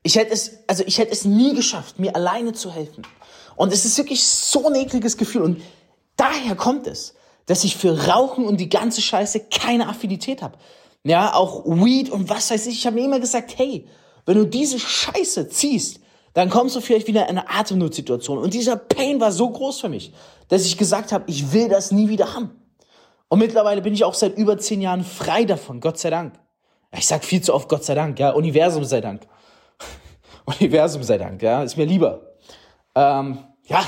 Ich 0.03 0.17
hätte 0.17 0.33
es, 0.33 0.59
also 0.67 0.85
ich 0.87 0.99
hätte 0.99 1.13
es 1.13 1.25
nie 1.25 1.55
geschafft, 1.55 1.99
mir 1.99 2.15
alleine 2.15 2.53
zu 2.53 2.73
helfen. 2.73 3.07
Und 3.57 3.73
es 3.73 3.85
ist 3.85 3.99
wirklich 3.99 4.27
so 4.27 4.69
ein 4.69 4.75
ekliges 4.77 5.17
Gefühl. 5.17 5.43
Und 5.43 5.63
daher 6.17 6.55
kommt 6.55 6.87
es, 6.87 7.15
dass 7.47 7.65
ich 7.65 7.77
für 7.77 8.09
Rauchen 8.09 8.47
und 8.47 8.59
die 8.59 8.69
ganze 8.69 9.01
Scheiße 9.01 9.47
keine 9.51 9.89
Affinität 9.89 10.43
habe. 10.43 10.59
Ja, 11.05 11.35
auch 11.35 11.65
Weed 11.65 12.11
und 12.11 12.29
was 12.29 12.51
weiß 12.51 12.67
ich. 12.67 12.79
Ich 12.79 12.87
habe 12.87 12.97
mir 12.97 13.05
immer 13.05 13.21
gesagt, 13.21 13.57
hey, 13.57 13.87
wenn 14.27 14.37
du 14.37 14.45
diese 14.45 14.79
Scheiße 14.79 15.49
ziehst, 15.49 16.01
dann 16.35 16.51
kommst 16.51 16.77
du 16.77 16.81
vielleicht 16.81 17.09
wieder 17.09 17.23
in 17.23 17.39
eine 17.39 17.49
Atemnotsituation. 17.49 18.39
Und 18.39 18.55
dieser 18.55 18.77
Pain 18.77 19.21
war 19.21 19.33
so 19.33 19.49
groß 19.49 19.81
für 19.81 19.89
mich, 19.89 20.13
dass 20.49 20.67
ich 20.67 20.77
gesagt 20.77 21.13
habe, 21.13 21.25
ich 21.27 21.53
will 21.53 21.69
das 21.69 21.91
nie 21.91 22.09
wieder 22.09 22.35
haben. 22.35 22.51
Und 23.29 23.39
mittlerweile 23.39 23.83
bin 23.83 23.95
ich 23.95 24.05
auch 24.05 24.15
seit 24.15 24.37
über 24.37 24.59
zehn 24.59 24.81
Jahren 24.81 25.05
frei 25.05 25.45
davon, 25.45 25.81
Gott 25.81 25.99
sei 25.99 26.11
Dank. 26.11 26.39
Ich 26.97 27.07
sag 27.07 27.25
viel 27.25 27.43
zu 27.43 27.55
oft 27.55 27.69
Gott 27.69 27.85
sei 27.85 27.95
Dank, 27.95 28.19
ja, 28.19 28.31
Universum 28.31 28.85
sei 28.85 29.01
Dank. 29.01 29.27
Universum 30.61 31.03
sei 31.03 31.19
Dank, 31.19 31.43
ja, 31.43 31.63
ist 31.63 31.77
mir 31.77 31.85
lieber. 31.85 32.35
Ähm, 32.95 33.39
ja. 33.65 33.83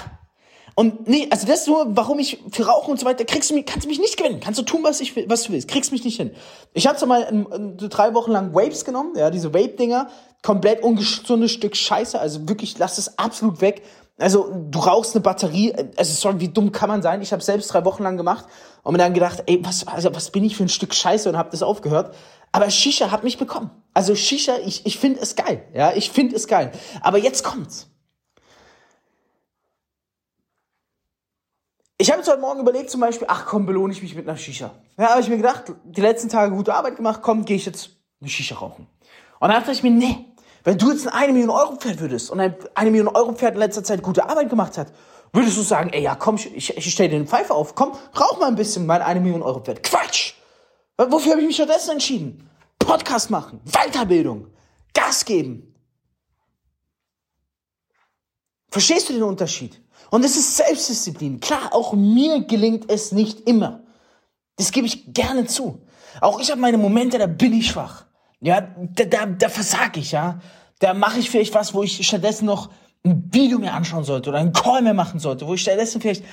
Und 0.77 1.09
nee, 1.09 1.27
also 1.31 1.47
das 1.47 1.63
ist 1.63 1.67
nur, 1.67 1.97
warum 1.97 2.19
ich 2.19 2.43
für 2.53 2.67
Rauchen 2.67 2.93
und 2.93 3.01
so 3.01 3.05
weiter, 3.05 3.25
kriegst 3.25 3.51
du 3.51 3.55
mich, 3.55 3.67
kannst 3.67 3.85
du 3.85 3.89
mich 3.89 3.99
nicht 3.99 4.17
gewinnen. 4.17 4.41
Kannst 4.41 4.59
du 4.59 4.63
tun, 4.63 4.81
was 4.83 5.01
ich 5.01 5.15
was 5.29 5.43
du 5.43 5.53
willst. 5.53 5.69
Kriegst 5.69 5.93
mich 5.93 6.05
nicht 6.05 6.17
hin. 6.17 6.31
Ich 6.73 6.87
hatte 6.87 7.05
mal 7.07 7.23
in, 7.23 7.45
in, 7.47 7.77
drei 7.77 8.15
Wochen 8.15 8.31
lang 8.31 8.55
Vapes 8.55 8.85
genommen, 8.85 9.13
ja, 9.17 9.31
diese 9.31 9.53
Vape-Dinger, 9.53 10.09
komplett 10.43 10.83
ungesundes 10.83 11.51
Stück 11.51 11.77
Scheiße, 11.77 12.19
also 12.19 12.49
wirklich, 12.49 12.79
lass 12.79 12.99
es 12.99 13.19
absolut 13.19 13.61
weg. 13.61 13.83
Also 14.21 14.53
du 14.71 14.79
rauchst 14.79 15.15
eine 15.15 15.23
Batterie, 15.23 15.75
also 15.97 16.13
sorry, 16.13 16.41
wie 16.41 16.49
dumm 16.49 16.73
kann 16.73 16.91
man 16.91 17.01
sein? 17.01 17.23
Ich 17.23 17.33
habe 17.33 17.43
selbst 17.43 17.73
drei 17.73 17.85
Wochen 17.87 18.03
lang 18.03 18.19
gemacht 18.19 18.45
und 18.83 18.93
mir 18.93 18.99
dann 18.99 19.15
gedacht, 19.15 19.45
ey, 19.47 19.65
was, 19.65 19.87
also 19.87 20.15
was 20.15 20.31
bin 20.31 20.45
ich 20.45 20.57
für 20.57 20.65
ein 20.65 20.69
Stück 20.69 20.95
Scheiße 20.95 21.29
und 21.29 21.39
habe 21.39 21.51
das 21.51 21.63
aufgehört. 21.63 22.15
Aber 22.53 22.69
Shisha 22.69 23.11
hat 23.11 23.25
mich 23.25 23.39
bekommen. 23.39 23.71
Also 23.95 24.15
Shisha, 24.15 24.59
ich, 24.65 24.85
ich 24.85 24.99
finde 24.99 25.21
es 25.21 25.37
geil. 25.37 25.65
Ja, 25.73 25.93
ich 25.95 26.11
finde 26.11 26.37
es 26.37 26.47
geil. 26.47 26.73
Aber 27.01 27.17
jetzt 27.17 27.45
kommt's. 27.45 27.89
Ich 31.97 32.11
habe 32.11 32.21
jetzt 32.21 32.31
heute 32.31 32.41
Morgen 32.41 32.61
überlegt, 32.61 32.91
zum 32.91 33.01
Beispiel, 33.01 33.27
ach 33.31 33.47
komm, 33.47 33.67
belohne 33.67 33.93
ich 33.93 34.03
mich 34.03 34.15
mit 34.15 34.29
einer 34.29 34.37
Shisha. 34.37 34.71
Ja, 34.99 35.11
habe 35.11 35.21
ich 35.21 35.29
mir 35.29 35.37
gedacht, 35.37 35.73
die 35.85 36.01
letzten 36.01 36.29
Tage 36.29 36.55
gute 36.55 36.75
Arbeit 36.75 36.97
gemacht, 36.97 37.21
komm, 37.23 37.45
gehe 37.45 37.57
ich 37.57 37.67
jetzt 37.67 37.91
eine 38.21 38.29
Shisha 38.29 38.57
rauchen. 38.57 38.87
Und 39.39 39.49
dann 39.49 39.59
dachte 39.59 39.73
ich 39.73 39.83
mir, 39.83 39.91
nee, 39.91 40.27
wenn 40.65 40.79
du 40.79 40.91
jetzt 40.91 41.07
ein 41.07 41.15
1 41.15 41.33
Million 41.33 41.51
Euro 41.51 41.77
Pferd 41.77 42.01
würdest 42.01 42.31
und 42.31 42.41
ein 42.41 42.55
1 42.75 42.91
Million 42.91 43.09
Euro 43.09 43.33
Pferd 43.33 43.55
in 43.55 43.61
letzter 43.61 43.85
Zeit 43.85 44.03
gute 44.03 44.29
Arbeit 44.29 44.51
gemacht 44.51 44.77
hat, 44.79 44.93
würdest 45.33 45.57
du 45.57 45.63
sagen, 45.63 45.91
ey, 45.91 46.03
ja, 46.03 46.15
komm, 46.15 46.37
ich, 46.37 46.77
ich 46.77 46.91
stell 46.91 47.09
dir 47.09 47.19
den 47.19 47.27
Pfeife 47.27 47.55
auf, 47.55 47.75
komm, 47.75 47.93
rauch 48.19 48.39
mal 48.39 48.49
ein 48.49 48.57
bisschen 48.57 48.87
mein 48.87 49.03
1 49.03 49.21
Million 49.21 49.43
Euro 49.43 49.61
Pferd. 49.61 49.83
Quatsch! 49.83 50.35
Wofür 50.97 51.33
habe 51.33 51.41
ich 51.41 51.47
mich 51.47 51.57
stattdessen 51.57 51.93
entschieden? 51.93 52.51
Podcast 52.79 53.31
machen, 53.31 53.61
Weiterbildung, 53.65 54.49
Gas 54.93 55.25
geben. 55.25 55.75
Verstehst 58.71 59.09
du 59.09 59.15
den 59.15 59.23
Unterschied? 59.23 59.81
Und 60.11 60.25
es 60.25 60.37
ist 60.37 60.57
Selbstdisziplin. 60.57 61.41
Klar, 61.41 61.73
auch 61.73 61.93
mir 61.93 62.45
gelingt 62.45 62.91
es 62.91 63.13
nicht 63.13 63.49
immer. 63.49 63.85
Das 64.57 64.73
gebe 64.73 64.87
ich 64.87 65.15
gerne 65.15 65.47
zu. 65.47 65.81
Auch 66.21 66.41
ich 66.41 66.51
habe 66.51 66.61
meine 66.61 66.79
Momente, 66.79 67.19
da 67.19 67.27
bin 67.27 67.53
ich 67.53 67.69
schwach. 67.69 68.07
Ja, 68.41 68.61
da, 68.61 69.05
da, 69.05 69.27
da 69.27 69.49
versag 69.49 69.97
ich, 69.97 70.13
ja. 70.13 70.41
Da 70.79 70.95
mache 70.95 71.19
ich 71.19 71.31
vielleicht 71.31 71.55
was, 71.55 71.75
wo 71.75 71.83
ich 71.83 72.07
stattdessen 72.07 72.47
noch 72.47 72.71
ein 73.05 73.29
Video 73.33 73.59
mir 73.59 73.73
anschauen 73.73 74.05
sollte 74.05 74.31
oder 74.31 74.39
einen 74.39 74.53
Call 74.53 74.83
mehr 74.83 74.95
machen 74.95 75.21
sollte, 75.21 75.47
wo 75.47 75.55
ich 75.55 75.63
stattdessen 75.63 76.01
vielleicht 76.01 76.25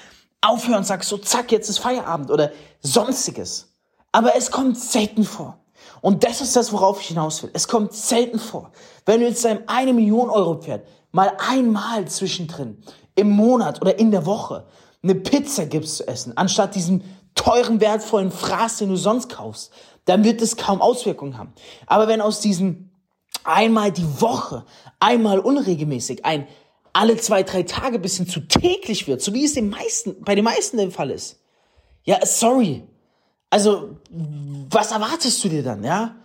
aufhöre 0.42 0.78
und 0.78 0.86
sage 0.86 1.04
so, 1.04 1.18
zack, 1.18 1.52
jetzt 1.52 1.70
ist 1.70 1.80
Feierabend 1.80 2.32
oder 2.32 2.52
sonstiges. 2.82 3.74
Aber 4.12 4.36
es 4.36 4.52
kommt 4.52 4.78
selten 4.78 5.24
vor. 5.24 5.60
Und 6.02 6.24
das 6.24 6.42
ist 6.42 6.56
das, 6.56 6.72
worauf 6.72 7.02
ich 7.02 7.08
hinaus 7.08 7.44
will. 7.44 7.50
Es 7.54 7.68
kommt 7.68 7.94
selten 7.94 8.40
vor. 8.40 8.72
Wenn 9.06 9.20
du 9.20 9.28
jetzt 9.28 9.44
deinem 9.44 9.64
eine 9.68 9.94
Million 9.94 10.30
Euro 10.30 10.56
Pferd 10.62 10.88
mal 11.12 11.32
einmal 11.38 12.06
zwischendrin 12.06 12.82
im 13.16 13.32
Monat 13.32 13.82
oder 13.82 13.98
in 14.00 14.12
der 14.12 14.26
Woche 14.26 14.66
eine 15.04 15.16
Pizza 15.16 15.66
gibst 15.66 15.98
zu 15.98 16.08
essen, 16.08 16.38
anstatt 16.38 16.76
diesen 16.76 17.04
teuren, 17.36 17.82
wertvollen 17.82 18.32
Fraß, 18.32 18.78
den 18.78 18.90
du 18.90 18.96
sonst 18.96 19.30
kaufst, 19.30 19.72
dann 20.08 20.24
wird 20.24 20.42
es 20.42 20.58
kaum 20.58 20.82
Auswirkungen 20.82 21.38
haben. 21.38 21.54
Aber 21.86 22.08
wenn 22.08 22.22
aus 22.22 22.40
diesem 22.40 22.90
einmal 23.44 23.92
die 23.92 24.22
Woche, 24.22 24.66
einmal 25.00 25.40
unregelmäßig, 25.40 26.26
ein 26.26 26.48
alle 26.94 27.18
zwei, 27.18 27.44
drei 27.44 27.62
Tage 27.64 28.00
bis 28.00 28.18
hin 28.18 28.28
zu 28.28 28.40
täglich 28.40 29.08
wird, 29.08 29.22
so 29.22 29.34
wie 29.34 29.46
es 29.46 29.54
den 29.54 29.70
meisten, 29.70 30.16
bei 30.22 30.34
den 30.34 30.44
meisten 30.44 30.78
der 30.78 30.90
Fall 30.90 31.12
ist. 31.12 31.40
Ja, 32.04 32.26
sorry. 32.26 32.84
Also, 33.52 33.98
was 34.10 34.92
erwartest 34.92 35.44
du 35.44 35.50
dir 35.50 35.62
dann, 35.62 35.84
ja? 35.84 36.16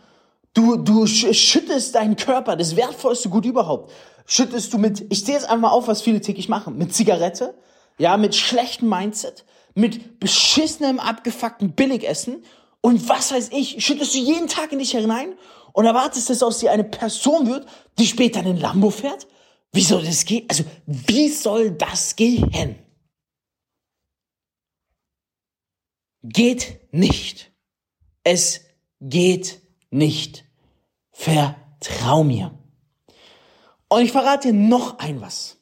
Du, 0.55 0.77
du 0.77 1.07
schüttest 1.07 1.95
deinen 1.95 2.17
Körper, 2.17 2.57
das 2.57 2.77
wertvollste 2.77 3.29
Gut 3.29 3.45
überhaupt, 3.45 3.93
schüttest 4.27 4.73
du 4.73 4.79
mit, 4.79 5.05
ich 5.11 5.25
sehe 5.25 5.35
jetzt 5.35 5.49
einmal 5.49 5.73
auf, 5.73 5.89
was 5.89 6.03
viele 6.03 6.21
täglich 6.21 6.49
machen, 6.49 6.79
mit 6.79 6.95
Zigarette, 6.95 7.55
ja, 7.99 8.17
mit 8.17 8.35
schlechtem 8.35 8.89
Mindset, 8.89 9.45
mit 9.75 10.21
beschissenem, 10.21 11.01
abgefuckten 11.01 11.73
Billigessen 11.73 12.45
und 12.83 13.09
was 13.09 13.33
weiß 13.33 13.51
ich, 13.53 13.83
schüttest 13.83 14.13
du 14.15 14.19
jeden 14.19 14.49
Tag 14.49 14.73
in 14.73 14.81
dich 14.81 14.91
hinein 14.91 15.39
und 15.73 15.87
erwartest, 15.87 16.29
dass 16.29 16.43
aus 16.43 16.59
dir 16.59 16.73
eine 16.73 16.85
Person 16.85 17.47
wird, 17.47 17.67
die 17.99 18.07
später 18.07 18.41
einen 18.41 18.59
Lambo 18.59 18.91
fährt? 18.91 19.29
Wie 19.73 19.83
soll 19.83 20.05
das 20.05 20.25
gehen? 20.27 20.45
Also, 20.49 20.65
wie 20.87 21.29
soll 21.29 21.71
das 21.71 22.17
gehen? 22.17 22.79
Geht 26.23 26.81
nicht. 26.93 27.53
Es 28.25 28.61
geht 29.01 29.63
nicht. 29.91 30.45
Vertrau 31.11 32.25
mir. 32.25 32.59
Und 33.89 34.03
ich 34.03 34.13
verrate 34.13 34.49
dir 34.49 34.55
noch 34.55 34.99
ein 34.99 35.21
was. 35.21 35.62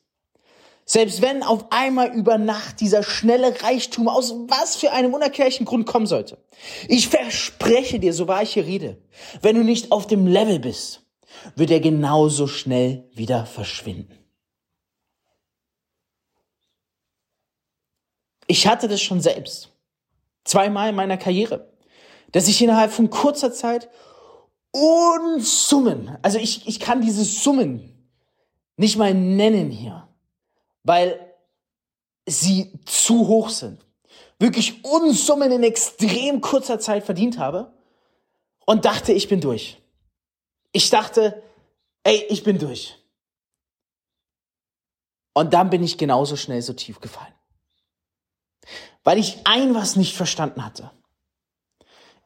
Selbst 0.93 1.23
wenn 1.23 1.45
auf 1.45 1.67
einmal 1.71 2.13
über 2.17 2.37
Nacht 2.37 2.81
dieser 2.81 3.05
schnelle 3.05 3.63
Reichtum 3.63 4.09
aus 4.09 4.33
was 4.49 4.75
für 4.75 4.91
einem 4.91 5.15
unerklärlichen 5.15 5.65
Grund 5.65 5.87
kommen 5.87 6.09
sollte. 6.09 6.45
Ich 6.89 7.07
verspreche 7.07 8.01
dir, 8.01 8.13
so 8.13 8.27
wahr 8.27 8.43
ich 8.43 8.55
hier 8.55 8.67
rede, 8.67 9.01
wenn 9.41 9.55
du 9.55 9.63
nicht 9.63 9.93
auf 9.93 10.09
dem 10.09 10.27
Level 10.27 10.59
bist, 10.59 11.07
wird 11.55 11.71
er 11.71 11.79
genauso 11.79 12.49
schnell 12.49 13.09
wieder 13.15 13.47
verschwinden. 13.47 14.19
Ich 18.49 18.67
hatte 18.67 18.89
das 18.89 19.01
schon 19.01 19.21
selbst. 19.21 19.69
Zweimal 20.43 20.89
in 20.89 20.97
meiner 20.97 21.19
Karriere. 21.19 21.73
Dass 22.33 22.49
ich 22.49 22.61
innerhalb 22.61 22.91
von 22.91 23.11
kurzer 23.11 23.53
Zeit 23.53 23.89
Unsummen, 24.73 26.19
also 26.23 26.39
ich, 26.39 26.67
ich 26.67 26.81
kann 26.81 27.01
diese 27.01 27.23
Summen 27.23 28.11
nicht 28.77 28.97
mal 28.97 29.15
nennen 29.15 29.71
hier 29.71 30.10
weil 30.83 31.35
sie 32.27 32.73
zu 32.85 33.29
hoch 33.29 33.51
sind. 33.51 33.85
Wirklich 34.39 34.85
Unsummen 34.85 35.53
in 35.53 35.63
extrem 35.63 36.41
kurzer 36.41 36.79
Zeit 36.79 37.05
verdient 37.05 37.39
habe 37.39 37.73
und 38.67 38.85
dachte, 38.85 39.13
ich 39.13 39.29
bin 39.29 39.41
durch. 39.41 39.83
Ich 40.73 40.91
dachte, 40.91 41.43
ey, 42.05 42.25
ich 42.29 42.43
bin 42.45 42.59
durch. 42.59 42.97
Und 45.35 45.53
dann 45.55 45.71
bin 45.71 45.83
ich 45.83 45.99
genauso 45.99 46.37
schnell 46.37 46.63
so 46.63 46.73
tief 46.73 47.01
gefallen. 47.01 47.35
Weil 49.05 49.19
ich 49.19 49.39
ein 49.45 49.75
was 49.75 49.97
nicht 49.97 50.17
verstanden 50.17 50.65
hatte. 50.65 50.91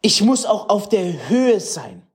Ich 0.01 0.21
muss 0.21 0.45
auch 0.45 0.69
auf 0.69 0.89
der 0.89 1.29
Höhe 1.29 1.61
sein. 1.61 2.07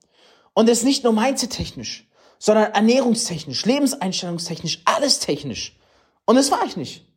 Und 0.53 0.69
es 0.69 0.84
nicht 0.84 1.03
nur 1.03 1.13
mindset-technisch, 1.13 2.08
sondern 2.38 2.74
ernährungstechnisch, 2.74 3.65
lebenseinstellungstechnisch, 3.65 4.81
alles 4.86 5.19
technisch. 5.19 5.79
Und 6.30 6.36
das 6.36 6.52
war 6.52 6.64
ich 6.64 6.78
nicht. 6.78 7.08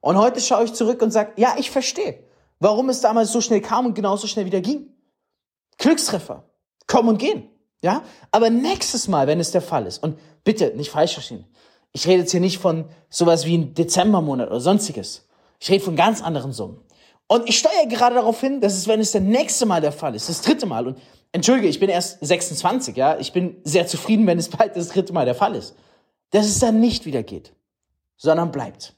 Und 0.00 0.16
heute 0.16 0.40
schaue 0.40 0.64
ich 0.64 0.72
zurück 0.72 1.02
und 1.02 1.10
sage, 1.10 1.32
ja, 1.36 1.56
ich 1.58 1.70
verstehe, 1.70 2.24
warum 2.60 2.88
es 2.88 3.02
damals 3.02 3.30
so 3.30 3.42
schnell 3.42 3.60
kam 3.60 3.84
und 3.84 3.94
genauso 3.94 4.26
schnell 4.26 4.46
wieder 4.46 4.62
ging. 4.62 4.88
Glückstreffer. 5.76 6.48
Kommen 6.86 7.10
und 7.10 7.18
gehen. 7.18 7.50
Ja? 7.82 8.02
Aber 8.30 8.48
nächstes 8.48 9.06
Mal, 9.06 9.26
wenn 9.26 9.38
es 9.38 9.50
der 9.50 9.60
Fall 9.60 9.84
ist, 9.84 10.02
und 10.02 10.18
bitte 10.44 10.72
nicht 10.76 10.90
falsch 10.90 11.12
verstehen, 11.12 11.44
ich 11.92 12.06
rede 12.06 12.20
jetzt 12.20 12.30
hier 12.30 12.40
nicht 12.40 12.56
von 12.56 12.88
sowas 13.10 13.44
wie 13.44 13.58
ein 13.58 13.74
Dezembermonat 13.74 14.48
oder 14.48 14.60
sonstiges. 14.60 15.28
Ich 15.60 15.70
rede 15.70 15.84
von 15.84 15.94
ganz 15.94 16.22
anderen 16.22 16.52
Summen. 16.52 16.80
Und 17.26 17.46
ich 17.46 17.58
steuere 17.58 17.86
gerade 17.86 18.14
darauf 18.14 18.40
hin, 18.40 18.62
dass 18.62 18.78
es, 18.78 18.88
wenn 18.88 19.00
es 19.00 19.12
der 19.12 19.20
nächste 19.20 19.66
Mal 19.66 19.82
der 19.82 19.92
Fall 19.92 20.14
ist, 20.14 20.30
das 20.30 20.40
dritte 20.40 20.64
Mal, 20.64 20.86
und 20.86 20.98
entschuldige, 21.32 21.68
ich 21.68 21.80
bin 21.80 21.90
erst 21.90 22.24
26, 22.24 22.96
ja, 22.96 23.18
ich 23.18 23.34
bin 23.34 23.60
sehr 23.64 23.86
zufrieden, 23.86 24.26
wenn 24.26 24.38
es 24.38 24.48
bald 24.48 24.74
das 24.74 24.88
dritte 24.88 25.12
Mal 25.12 25.26
der 25.26 25.34
Fall 25.34 25.54
ist, 25.54 25.76
dass 26.30 26.46
es 26.46 26.60
dann 26.60 26.80
nicht 26.80 27.04
wieder 27.04 27.22
geht 27.22 27.52
sondern 28.24 28.50
bleibt. 28.50 28.94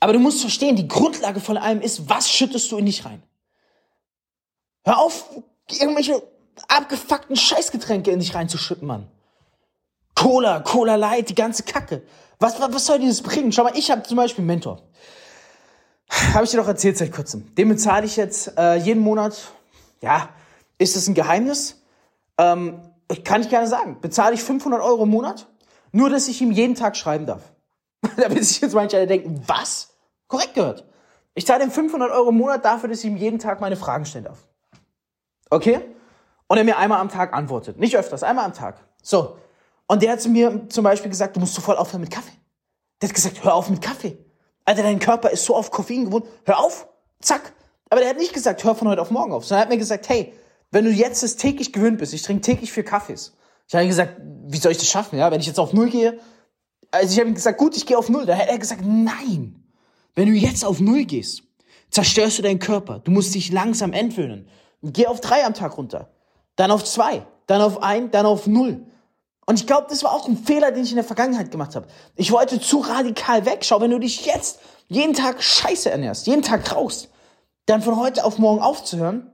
Aber 0.00 0.12
du 0.12 0.18
musst 0.18 0.40
verstehen, 0.40 0.74
die 0.74 0.88
Grundlage 0.88 1.40
von 1.40 1.56
allem 1.56 1.80
ist, 1.80 2.10
was 2.10 2.28
schüttest 2.28 2.70
du 2.70 2.76
in 2.76 2.86
dich 2.86 3.04
rein? 3.04 3.22
Hör 4.84 4.98
auf, 4.98 5.30
irgendwelche 5.70 6.22
abgefuckten 6.68 7.36
Scheißgetränke 7.36 8.10
in 8.10 8.18
dich 8.18 8.34
reinzuschütten, 8.34 8.86
Mann. 8.86 9.08
Cola, 10.14 10.60
Cola 10.60 10.96
Light, 10.96 11.28
die 11.28 11.34
ganze 11.34 11.62
Kacke. 11.62 12.02
Was, 12.40 12.60
was, 12.60 12.74
was 12.74 12.86
soll 12.86 12.98
dir 12.98 13.08
das 13.08 13.22
bringen? 13.22 13.52
Schau 13.52 13.62
mal, 13.62 13.76
ich 13.76 13.90
habe 13.90 14.02
zum 14.02 14.16
Beispiel 14.16 14.42
einen 14.42 14.48
Mentor. 14.48 14.82
Habe 16.34 16.44
ich 16.44 16.50
dir 16.50 16.58
doch 16.58 16.68
erzählt 16.68 16.98
seit 16.98 17.12
kurzem. 17.12 17.54
Den 17.54 17.68
bezahle 17.68 18.06
ich 18.06 18.16
jetzt 18.16 18.58
äh, 18.58 18.74
jeden 18.74 19.02
Monat. 19.02 19.52
Ja, 20.02 20.30
ist 20.78 20.96
das 20.96 21.06
ein 21.06 21.14
Geheimnis? 21.14 21.80
Ähm, 22.38 22.80
kann 23.24 23.40
ich 23.40 23.48
gerne 23.48 23.68
sagen. 23.68 23.98
Bezahle 24.00 24.34
ich 24.34 24.42
500 24.42 24.82
Euro 24.82 25.04
im 25.04 25.10
Monat 25.10 25.46
nur, 25.96 26.10
dass 26.10 26.28
ich 26.28 26.40
ihm 26.42 26.50
jeden 26.50 26.74
Tag 26.74 26.96
schreiben 26.96 27.26
darf. 27.26 27.42
da 28.16 28.30
wird 28.30 28.44
sich 28.44 28.60
jetzt 28.60 28.74
manche 28.74 29.06
denken, 29.06 29.42
was? 29.46 29.94
Korrekt 30.28 30.54
gehört. 30.54 30.84
Ich 31.34 31.46
zahle 31.46 31.64
ihm 31.64 31.70
500 31.70 32.10
Euro 32.10 32.30
im 32.30 32.36
Monat 32.36 32.64
dafür, 32.64 32.88
dass 32.88 33.00
ich 33.00 33.06
ihm 33.06 33.16
jeden 33.16 33.38
Tag 33.38 33.60
meine 33.60 33.76
Fragen 33.76 34.04
stellen 34.04 34.24
darf. 34.24 34.46
Okay? 35.50 35.80
Und 36.48 36.58
er 36.58 36.64
mir 36.64 36.76
einmal 36.76 37.00
am 37.00 37.08
Tag 37.08 37.32
antwortet. 37.32 37.78
Nicht 37.78 37.96
öfters, 37.96 38.22
einmal 38.22 38.44
am 38.44 38.52
Tag. 38.52 38.80
So. 39.02 39.38
Und 39.86 40.02
der 40.02 40.12
hat 40.12 40.20
zu 40.20 40.28
mir 40.28 40.68
zum 40.68 40.84
Beispiel 40.84 41.10
gesagt, 41.10 41.36
du 41.36 41.40
musst 41.40 41.54
sofort 41.54 41.78
aufhören 41.78 42.00
mit 42.00 42.10
Kaffee. 42.10 42.36
Der 43.00 43.08
hat 43.08 43.14
gesagt, 43.14 43.42
hör 43.44 43.54
auf 43.54 43.70
mit 43.70 43.80
Kaffee. 43.80 44.18
Alter, 44.64 44.82
dein 44.82 44.98
Körper 44.98 45.30
ist 45.30 45.44
so 45.44 45.54
auf 45.54 45.70
Koffein 45.70 46.06
gewohnt. 46.06 46.26
Hör 46.44 46.58
auf. 46.58 46.88
Zack. 47.20 47.52
Aber 47.88 48.00
der 48.00 48.10
hat 48.10 48.18
nicht 48.18 48.34
gesagt, 48.34 48.64
hör 48.64 48.74
von 48.74 48.88
heute 48.88 49.00
auf 49.00 49.10
morgen 49.10 49.32
auf, 49.32 49.46
sondern 49.46 49.60
er 49.60 49.62
hat 49.62 49.70
mir 49.70 49.78
gesagt, 49.78 50.08
hey, 50.08 50.32
wenn 50.72 50.84
du 50.84 50.90
jetzt 50.90 51.22
das 51.22 51.36
täglich 51.36 51.72
gewöhnt 51.72 51.98
bist, 51.98 52.12
ich 52.12 52.22
trinke 52.22 52.42
täglich 52.42 52.72
vier 52.72 52.84
Kaffees, 52.84 53.36
ich 53.68 53.74
habe 53.74 53.86
gesagt, 53.86 54.20
wie 54.48 54.58
soll 54.58 54.72
ich 54.72 54.78
das 54.78 54.88
schaffen, 54.88 55.18
ja? 55.18 55.30
Wenn 55.30 55.40
ich 55.40 55.46
jetzt 55.46 55.58
auf 55.58 55.72
Null 55.72 55.90
gehe, 55.90 56.18
also 56.90 57.12
ich 57.12 57.18
habe 57.18 57.28
ihm 57.28 57.34
gesagt, 57.34 57.58
gut, 57.58 57.76
ich 57.76 57.86
gehe 57.86 57.98
auf 57.98 58.08
Null. 58.08 58.26
Da 58.26 58.36
hat 58.36 58.48
er 58.48 58.58
gesagt, 58.58 58.82
nein. 58.84 59.62
Wenn 60.14 60.28
du 60.28 60.34
jetzt 60.34 60.64
auf 60.64 60.80
Null 60.80 61.04
gehst, 61.04 61.42
zerstörst 61.90 62.38
du 62.38 62.42
deinen 62.42 62.58
Körper. 62.58 63.00
Du 63.00 63.10
musst 63.10 63.34
dich 63.34 63.52
langsam 63.52 63.92
entwöhnen. 63.92 64.48
Geh 64.82 65.06
auf 65.06 65.20
drei 65.20 65.44
am 65.44 65.54
Tag 65.54 65.76
runter. 65.76 66.10
Dann 66.54 66.70
auf 66.70 66.84
zwei. 66.84 67.26
Dann 67.46 67.62
auf 67.62 67.82
ein, 67.82 68.10
dann 68.10 68.26
auf 68.26 68.46
null. 68.46 68.86
Und 69.46 69.60
ich 69.60 69.66
glaube, 69.66 69.86
das 69.88 70.02
war 70.02 70.12
auch 70.12 70.26
ein 70.26 70.36
Fehler, 70.36 70.72
den 70.72 70.82
ich 70.82 70.90
in 70.90 70.96
der 70.96 71.04
Vergangenheit 71.04 71.50
gemacht 71.50 71.76
habe. 71.76 71.86
Ich 72.16 72.32
wollte 72.32 72.60
zu 72.60 72.80
radikal 72.80 73.46
weg. 73.46 73.64
Schau, 73.64 73.80
wenn 73.80 73.92
du 73.92 74.00
dich 74.00 74.26
jetzt 74.26 74.58
jeden 74.88 75.14
Tag 75.14 75.42
scheiße 75.42 75.90
ernährst, 75.90 76.26
jeden 76.26 76.42
Tag 76.42 76.74
raus, 76.74 77.08
dann 77.66 77.82
von 77.82 77.96
heute 77.96 78.24
auf 78.24 78.38
morgen 78.38 78.60
aufzuhören, 78.60 79.30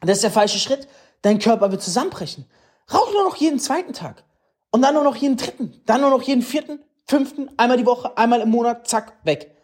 das 0.00 0.18
ist 0.18 0.24
der 0.24 0.30
falsche 0.30 0.58
Schritt. 0.58 0.86
Dein 1.22 1.40
Körper 1.40 1.72
wird 1.72 1.82
zusammenbrechen. 1.82 2.46
Rauch 2.92 3.12
nur 3.12 3.24
noch 3.24 3.36
jeden 3.36 3.58
zweiten 3.58 3.92
Tag. 3.92 4.24
Und 4.70 4.82
dann 4.82 4.94
nur 4.94 5.04
noch 5.04 5.16
jeden 5.16 5.36
dritten. 5.36 5.80
Dann 5.86 6.00
nur 6.00 6.10
noch 6.10 6.22
jeden 6.22 6.42
vierten, 6.42 6.80
fünften, 7.06 7.50
einmal 7.56 7.76
die 7.76 7.86
Woche, 7.86 8.16
einmal 8.16 8.40
im 8.40 8.50
Monat, 8.50 8.86
zack, 8.86 9.14
weg. 9.24 9.54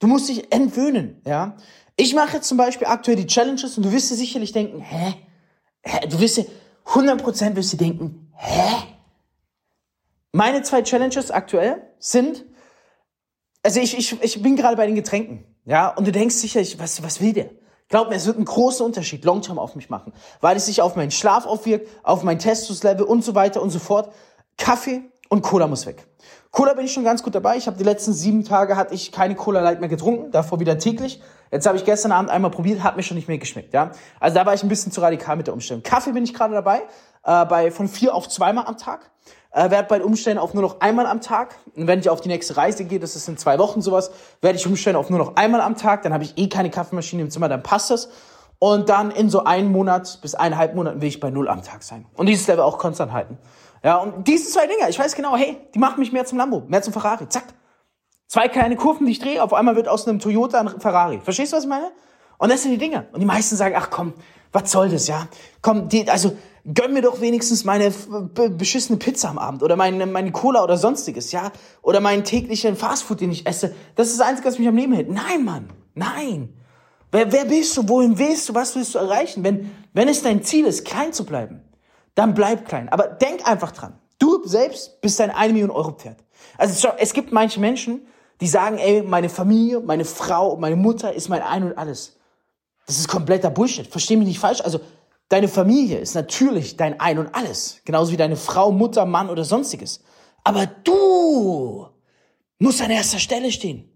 Du 0.00 0.06
musst 0.06 0.28
dich 0.28 0.52
entwöhnen, 0.52 1.20
ja. 1.24 1.56
Ich 1.96 2.14
mache 2.14 2.36
jetzt 2.36 2.48
zum 2.48 2.58
Beispiel 2.58 2.88
aktuell 2.88 3.16
die 3.16 3.26
Challenges 3.26 3.76
und 3.76 3.84
du 3.84 3.92
wirst 3.92 4.10
dir 4.10 4.16
sicherlich 4.16 4.52
denken, 4.52 4.80
hä? 4.80 5.14
hä? 5.82 6.06
Du 6.08 6.18
wirst 6.18 6.38
dir, 6.38 6.46
100% 6.86 7.54
wirst 7.54 7.72
du 7.72 7.76
denken, 7.76 8.32
hä? 8.36 8.74
Meine 10.32 10.62
zwei 10.62 10.82
Challenges 10.82 11.30
aktuell 11.30 11.82
sind, 11.98 12.44
also 13.62 13.78
ich, 13.80 13.96
ich, 13.96 14.20
ich 14.20 14.42
bin 14.42 14.56
gerade 14.56 14.76
bei 14.76 14.86
den 14.86 14.96
Getränken, 14.96 15.44
ja, 15.64 15.88
und 15.90 16.06
du 16.06 16.12
denkst 16.12 16.34
sicherlich, 16.34 16.78
was, 16.78 17.02
was 17.02 17.20
will 17.20 17.32
der? 17.32 17.50
Glaub 17.88 18.08
mir, 18.08 18.16
es 18.16 18.26
wird 18.26 18.36
einen 18.36 18.46
großen 18.46 18.84
Unterschied 18.84 19.24
long-term 19.24 19.58
auf 19.58 19.74
mich 19.76 19.90
machen, 19.90 20.12
weil 20.40 20.56
es 20.56 20.66
sich 20.66 20.80
auf 20.80 20.96
meinen 20.96 21.10
Schlaf 21.10 21.46
aufwirkt, 21.46 21.88
auf 22.02 22.22
mein 22.22 22.38
Testus-Level 22.38 23.04
und 23.04 23.24
so 23.24 23.34
weiter 23.34 23.60
und 23.62 23.70
so 23.70 23.78
fort. 23.78 24.12
Kaffee 24.56 25.02
und 25.28 25.42
Cola 25.42 25.66
muss 25.66 25.86
weg. 25.86 26.06
Cola 26.50 26.74
bin 26.74 26.86
ich 26.86 26.92
schon 26.92 27.04
ganz 27.04 27.22
gut 27.22 27.34
dabei. 27.34 27.56
Ich 27.56 27.66
habe 27.66 27.76
die 27.76 27.84
letzten 27.84 28.12
sieben 28.12 28.44
Tage 28.44 28.76
hatte 28.76 28.94
ich 28.94 29.10
keine 29.10 29.34
Cola 29.34 29.60
Light 29.60 29.80
mehr 29.80 29.88
getrunken, 29.88 30.30
davor 30.30 30.60
wieder 30.60 30.78
täglich. 30.78 31.20
Jetzt 31.50 31.66
habe 31.66 31.76
ich 31.76 31.84
gestern 31.84 32.12
Abend 32.12 32.30
einmal 32.30 32.50
probiert, 32.50 32.82
hat 32.82 32.96
mir 32.96 33.02
schon 33.02 33.16
nicht 33.16 33.28
mehr 33.28 33.38
geschmeckt. 33.38 33.74
Ja, 33.74 33.90
also 34.20 34.34
da 34.34 34.46
war 34.46 34.54
ich 34.54 34.62
ein 34.62 34.68
bisschen 34.68 34.92
zu 34.92 35.00
radikal 35.00 35.36
mit 35.36 35.46
der 35.46 35.54
Umstellung. 35.54 35.82
Kaffee 35.82 36.12
bin 36.12 36.24
ich 36.24 36.32
gerade 36.32 36.54
dabei, 36.54 36.82
äh, 37.24 37.44
bei 37.46 37.70
von 37.70 37.88
vier 37.88 38.14
auf 38.14 38.28
zweimal 38.28 38.66
am 38.66 38.78
Tag. 38.78 39.10
Äh, 39.54 39.70
werde 39.70 39.86
bald 39.86 40.02
umstellen 40.02 40.36
auf 40.38 40.52
nur 40.52 40.64
noch 40.64 40.80
einmal 40.80 41.06
am 41.06 41.20
Tag. 41.20 41.54
Und 41.76 41.86
wenn 41.86 42.00
ich 42.00 42.10
auf 42.10 42.20
die 42.20 42.28
nächste 42.28 42.56
Reise 42.56 42.84
gehe, 42.84 42.98
das 42.98 43.14
ist 43.14 43.28
in 43.28 43.36
zwei 43.36 43.56
Wochen 43.60 43.82
sowas, 43.82 44.10
werde 44.42 44.58
ich 44.58 44.66
umstellen 44.66 44.96
auf 44.96 45.10
nur 45.10 45.20
noch 45.20 45.36
einmal 45.36 45.60
am 45.60 45.76
Tag. 45.76 46.02
Dann 46.02 46.12
habe 46.12 46.24
ich 46.24 46.36
eh 46.36 46.48
keine 46.48 46.70
Kaffeemaschine 46.70 47.22
im 47.22 47.30
Zimmer, 47.30 47.48
dann 47.48 47.62
passt 47.62 47.90
das. 47.90 48.08
Und 48.58 48.88
dann 48.88 49.12
in 49.12 49.30
so 49.30 49.44
einem 49.44 49.70
Monat 49.70 50.18
bis 50.22 50.34
eineinhalb 50.34 50.74
Monaten 50.74 51.00
will 51.00 51.08
ich 51.08 51.20
bei 51.20 51.30
null 51.30 51.48
am 51.48 51.62
Tag 51.62 51.84
sein. 51.84 52.06
Und 52.14 52.26
dieses 52.26 52.48
Level 52.48 52.64
auch 52.64 52.78
konstant 52.78 53.12
halten. 53.12 53.38
Ja, 53.84 53.98
und 53.98 54.26
diese 54.26 54.50
zwei 54.50 54.66
Dinge, 54.66 54.88
ich 54.88 54.98
weiß 54.98 55.14
genau, 55.14 55.36
hey, 55.36 55.58
die 55.72 55.78
machen 55.78 56.00
mich 56.00 56.10
mehr 56.10 56.24
zum 56.24 56.38
Lambo, 56.38 56.64
mehr 56.66 56.82
zum 56.82 56.92
Ferrari. 56.92 57.28
Zack. 57.28 57.44
Zwei 58.26 58.48
kleine 58.48 58.74
Kurven, 58.74 59.06
die 59.06 59.12
ich 59.12 59.20
drehe, 59.20 59.40
auf 59.40 59.52
einmal 59.52 59.76
wird 59.76 59.86
aus 59.86 60.08
einem 60.08 60.18
Toyota 60.18 60.58
ein 60.58 60.80
Ferrari. 60.80 61.20
Verstehst 61.22 61.52
du, 61.52 61.58
was 61.58 61.64
ich 61.64 61.70
meine? 61.70 61.92
Und 62.44 62.50
das 62.50 62.60
sind 62.60 62.72
die 62.72 62.78
Dinge. 62.78 63.06
Und 63.12 63.20
die 63.20 63.26
meisten 63.26 63.56
sagen, 63.56 63.74
ach 63.74 63.88
komm, 63.88 64.12
was 64.52 64.70
soll 64.70 64.90
das, 64.90 65.08
ja? 65.08 65.28
Komm, 65.62 65.88
die, 65.88 66.10
also 66.10 66.36
gönn 66.74 66.92
mir 66.92 67.00
doch 67.00 67.22
wenigstens 67.22 67.64
meine 67.64 67.90
beschissene 67.90 68.98
Pizza 68.98 69.30
am 69.30 69.38
Abend 69.38 69.62
oder 69.62 69.76
meine, 69.76 70.04
meine 70.04 70.30
Cola 70.30 70.62
oder 70.62 70.76
sonstiges, 70.76 71.32
ja? 71.32 71.52
Oder 71.80 72.00
meinen 72.00 72.22
täglichen 72.22 72.76
Fastfood, 72.76 73.22
den 73.22 73.30
ich 73.30 73.46
esse. 73.46 73.74
Das 73.96 74.08
ist 74.08 74.20
das 74.20 74.26
Einzige, 74.28 74.46
was 74.46 74.58
mich 74.58 74.68
am 74.68 74.76
Leben 74.76 74.92
hält. 74.92 75.08
Nein, 75.08 75.42
Mann, 75.42 75.70
nein. 75.94 76.52
Wer, 77.10 77.32
wer 77.32 77.46
bist 77.46 77.78
du? 77.78 77.88
Wohin 77.88 78.18
willst 78.18 78.50
du? 78.50 78.54
Was 78.54 78.76
willst 78.76 78.94
du 78.94 78.98
erreichen? 78.98 79.42
Wenn, 79.42 79.70
wenn 79.94 80.08
es 80.08 80.22
dein 80.22 80.42
Ziel 80.42 80.66
ist, 80.66 80.84
klein 80.84 81.14
zu 81.14 81.24
bleiben, 81.24 81.62
dann 82.14 82.34
bleib 82.34 82.68
klein. 82.68 82.90
Aber 82.90 83.04
denk 83.04 83.48
einfach 83.48 83.72
dran. 83.72 83.98
Du 84.18 84.46
selbst 84.46 85.00
bist 85.00 85.18
dein 85.18 85.30
1 85.30 85.54
Million 85.54 85.70
Euro 85.70 85.92
Pferd. 85.92 86.18
Also 86.58 86.88
es 86.98 87.14
gibt 87.14 87.32
manche 87.32 87.58
Menschen, 87.58 88.06
die 88.42 88.48
sagen, 88.48 88.76
ey, 88.76 89.00
meine 89.00 89.30
Familie, 89.30 89.80
meine 89.80 90.04
Frau, 90.04 90.58
meine 90.58 90.76
Mutter 90.76 91.14
ist 91.14 91.30
mein 91.30 91.40
Ein 91.40 91.62
und 91.62 91.78
Alles. 91.78 92.18
Das 92.86 92.98
ist 92.98 93.08
kompletter 93.08 93.50
Bullshit. 93.50 93.86
Versteh 93.86 94.16
mich 94.16 94.28
nicht 94.28 94.38
falsch. 94.38 94.60
Also 94.60 94.80
deine 95.28 95.48
Familie 95.48 95.98
ist 95.98 96.14
natürlich 96.14 96.76
dein 96.76 97.00
Ein 97.00 97.18
und 97.18 97.34
Alles. 97.34 97.80
Genauso 97.84 98.12
wie 98.12 98.16
deine 98.16 98.36
Frau, 98.36 98.70
Mutter, 98.72 99.06
Mann 99.06 99.30
oder 99.30 99.44
sonstiges. 99.44 100.02
Aber 100.42 100.66
du 100.66 101.88
musst 102.58 102.82
an 102.82 102.90
erster 102.90 103.18
Stelle 103.18 103.50
stehen. 103.50 103.90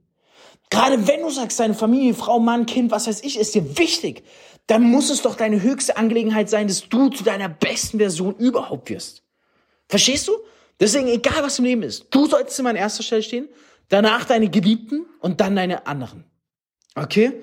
Gerade 0.71 1.07
wenn 1.07 1.23
du 1.23 1.30
sagst, 1.30 1.61
deine 1.61 1.75
Familie, 1.75 2.14
Frau, 2.14 2.38
Mann, 2.38 2.66
Kind, 2.66 2.90
was 2.90 3.07
weiß 3.07 3.23
ich, 3.23 3.38
ist 3.38 3.54
dir 3.54 3.78
wichtig, 3.78 4.25
dann 4.66 4.83
muss 4.83 5.09
es 5.09 5.23
doch 5.23 5.35
deine 5.35 5.62
höchste 5.62 5.97
Angelegenheit 5.97 6.50
sein, 6.50 6.68
dass 6.68 6.88
du 6.88 7.09
zu 7.09 7.25
deiner 7.25 7.49
besten 7.49 7.99
Version 7.99 8.37
überhaupt 8.37 8.90
wirst. 8.90 9.23
Verstehst 9.88 10.28
du? 10.28 10.33
Deswegen, 10.78 11.09
egal 11.09 11.42
was 11.42 11.59
im 11.59 11.64
Leben 11.64 11.83
ist, 11.83 12.07
du 12.11 12.26
sollst 12.26 12.59
immer 12.59 12.71
an 12.71 12.76
erster 12.76 13.02
Stelle 13.02 13.23
stehen, 13.23 13.49
danach 13.88 14.26
deine 14.26 14.50
Geliebten 14.50 15.07
und 15.21 15.40
dann 15.40 15.57
deine 15.57 15.87
anderen. 15.87 16.25
Okay? 16.95 17.42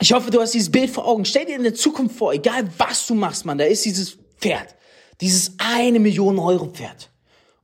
Ich 0.00 0.12
hoffe, 0.12 0.30
du 0.30 0.40
hast 0.40 0.54
dieses 0.54 0.72
Bild 0.72 0.90
vor 0.90 1.06
Augen. 1.06 1.26
Stell 1.26 1.44
dir 1.44 1.56
in 1.56 1.62
der 1.62 1.74
Zukunft 1.74 2.16
vor, 2.16 2.32
egal 2.32 2.68
was 2.78 3.06
du 3.06 3.14
machst, 3.14 3.44
Mann, 3.44 3.58
da 3.58 3.64
ist 3.64 3.84
dieses 3.84 4.18
Pferd. 4.38 4.74
Dieses 5.20 5.54
eine 5.58 6.00
Million 6.00 6.38
Euro 6.38 6.66
Pferd. 6.66 7.10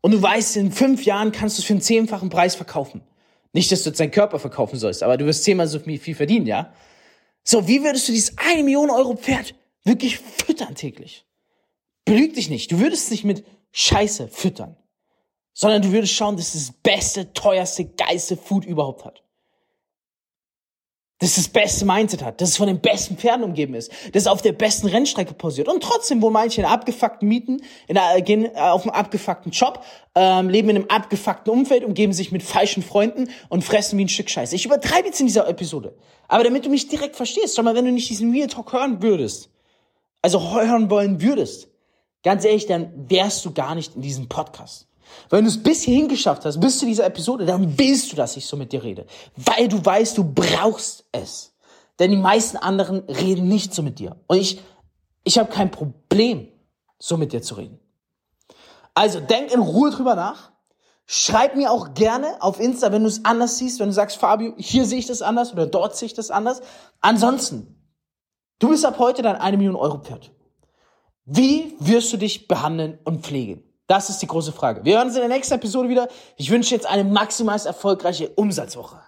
Und 0.02 0.11
du 0.12 0.21
weißt, 0.21 0.57
in 0.59 0.71
fünf 0.71 1.05
Jahren 1.05 1.33
kannst 1.33 1.57
du 1.57 1.62
es 1.62 1.66
für 1.66 1.73
einen 1.73 1.81
zehnfachen 1.81 2.28
Preis 2.28 2.55
verkaufen. 2.55 3.02
Nicht, 3.55 3.73
dass 3.73 3.83
du 3.83 3.88
jetzt 3.88 3.99
deinen 3.99 4.11
Körper 4.11 4.38
verkaufen 4.38 4.78
sollst, 4.78 5.02
aber 5.02 5.16
du 5.16 5.25
wirst 5.25 5.45
zehnmal 5.45 5.66
so 5.66 5.78
viel 5.78 6.14
verdienen, 6.14 6.47
ja? 6.47 6.75
So, 7.43 7.66
wie 7.66 7.83
würdest 7.83 8.07
du 8.07 8.12
dieses 8.12 8.37
eine 8.37 8.62
Million 8.62 8.90
Euro 8.90 9.16
Pferd 9.16 9.55
wirklich 9.85 10.19
füttern 10.19 10.75
täglich? 10.75 11.25
Belüg 12.05 12.35
dich 12.35 12.50
nicht. 12.50 12.71
Du 12.71 12.78
würdest 12.78 13.05
es 13.05 13.11
nicht 13.11 13.25
mit 13.25 13.47
Scheiße 13.73 14.28
füttern, 14.28 14.76
sondern 15.55 15.81
du 15.81 15.90
würdest 15.90 16.12
schauen, 16.12 16.37
dass 16.37 16.55
es 16.55 16.66
das 16.66 16.76
beste, 16.83 17.33
teuerste, 17.33 17.87
geilste 17.87 18.37
Food 18.37 18.66
überhaupt 18.66 19.07
hat. 19.07 19.23
Dass 21.18 21.37
das 21.37 21.49
beste 21.49 21.87
Mindset 21.87 22.23
hat, 22.23 22.40
dass 22.42 22.50
es 22.50 22.56
von 22.58 22.66
den 22.66 22.80
besten 22.80 23.16
Pferden 23.16 23.42
umgeben 23.42 23.73
ist, 23.75 23.90
dass 24.12 24.25
es 24.25 24.26
auf 24.26 24.42
der 24.42 24.52
besten 24.52 24.87
Rennstrecke 24.87 25.32
posiert. 25.32 25.66
Und 25.66 25.82
trotzdem 25.82 26.20
wohnen 26.20 26.35
manche 26.35 26.61
in 26.61 26.66
abgefuckten 26.66 27.26
Mieten, 27.26 27.62
in 27.88 27.96
einer, 27.96 28.20
gehen 28.20 28.44
äh, 28.44 28.58
auf 28.58 28.82
einem 28.82 28.90
abgefuckten 28.90 29.50
Job, 29.50 29.82
ähm, 30.14 30.50
leben 30.50 30.68
in 30.68 30.76
einem 30.76 30.90
abgefuckten 30.90 31.50
Umfeld, 31.50 31.85
umgeben 31.85 32.12
sich 32.12 32.32
mit 32.32 32.42
falschen 32.42 32.82
Freunden 32.82 33.30
und 33.49 33.64
fressen 33.64 33.99
wie 33.99 34.04
ein 34.04 34.11
Stück 34.11 34.28
Scheiße. 34.28 34.54
Ich 34.54 34.66
übertreibe 34.66 35.06
jetzt 35.06 35.20
in 35.20 35.26
dieser 35.26 35.49
Episode. 35.49 35.96
Aber 36.28 36.44
damit 36.44 36.66
du 36.66 36.68
mich 36.68 36.88
direkt 36.88 37.16
verstehst, 37.16 37.56
schau 37.56 37.62
mal, 37.62 37.75
wenn 37.75 37.87
du 37.87 37.92
nicht 37.92 38.11
diesen 38.11 38.32
Real 38.32 38.49
Talk 38.49 38.75
hören 38.75 39.00
würdest, 39.00 39.49
also 40.20 40.55
hören 40.55 40.90
wollen 40.90 41.22
würdest, 41.22 41.68
Ganz 42.26 42.44
ehrlich, 42.44 42.66
dann 42.66 43.09
wärst 43.09 43.44
du 43.44 43.52
gar 43.52 43.76
nicht 43.76 43.94
in 43.94 44.02
diesem 44.02 44.29
Podcast. 44.29 44.86
Wenn 45.31 45.45
du 45.45 45.51
es 45.51 45.62
bis 45.62 45.83
hierhin 45.83 46.09
geschafft 46.09 46.45
hast, 46.45 46.61
bis 46.61 46.79
zu 46.79 46.87
dieser 46.87 47.05
Episode, 47.07 47.47
dann 47.47 47.79
willst 47.79 48.12
du, 48.12 48.16
dass 48.16 48.37
ich 48.37 48.47
so 48.47 48.57
mit 48.57 48.73
dir 48.73 48.83
rede. 48.83 49.07
Weil 49.37 49.69
du 49.69 49.85
weißt, 49.85 50.16
du 50.19 50.25
brauchst 50.25 51.05
es. 51.12 51.55
Denn 51.99 52.11
die 52.11 52.16
meisten 52.16 52.57
anderen 52.57 53.01
reden 53.09 53.49
nicht 53.49 53.75
so 53.75 53.83
mit 53.83 53.99
dir. 53.99 54.16
Und 54.27 54.38
ich, 54.38 54.61
ich 55.25 55.38
habe 55.38 55.51
kein 55.51 55.71
Problem, 55.71 56.49
so 56.99 57.16
mit 57.16 57.33
dir 57.33 57.42
zu 57.42 57.55
reden. 57.55 57.81
Also 58.95 59.21
denk 59.21 59.53
in 59.53 59.61
Ruhe 59.61 59.90
drüber 59.90 60.14
nach. 60.14 60.53
Schreib 61.07 61.55
mir 61.55 61.71
auch 61.71 61.95
gerne 61.95 62.37
auf 62.40 62.59
Insta, 62.59 62.90
wenn 62.90 63.03
du 63.03 63.09
es 63.09 63.25
anders 63.25 63.59
siehst, 63.59 63.79
wenn 63.79 63.88
du 63.88 63.92
sagst, 63.92 64.16
Fabio, 64.16 64.55
hier 64.57 64.85
sehe 64.85 64.99
ich 64.99 65.07
das 65.07 65.23
anders 65.23 65.53
oder 65.53 65.66
dort 65.66 65.97
sehe 65.97 66.07
ich 66.07 66.14
das 66.14 66.33
anders. 66.33 66.62
Ansonsten, 67.01 67.81
du 68.59 68.71
bist 68.71 68.85
ab 68.85 68.99
heute 68.99 69.23
dein 69.23 69.37
1 69.37 69.57
Million 69.57 69.77
Euro 69.77 69.99
Pferd. 69.99 70.33
Wie 71.25 71.77
wirst 71.79 72.12
du 72.12 72.16
dich 72.16 72.49
behandeln 72.49 72.99
und 73.05 73.25
pflegen? 73.25 73.65
Das 73.87 74.11
ist 74.11 74.20
die 74.20 74.27
große 74.27 74.53
Frage. 74.53 74.85
Wir 74.85 74.96
hören 74.96 75.09
uns 75.09 75.16
in 75.16 75.20
der 75.20 75.29
nächsten 75.29 75.55
Episode 75.55 75.88
wieder. 75.88 76.09
Ich 76.37 76.51
wünsche 76.51 76.75
jetzt 76.75 76.87
eine 76.87 77.05
maximal 77.05 77.59
erfolgreiche 77.64 78.29
Umsatzwoche. 78.31 79.01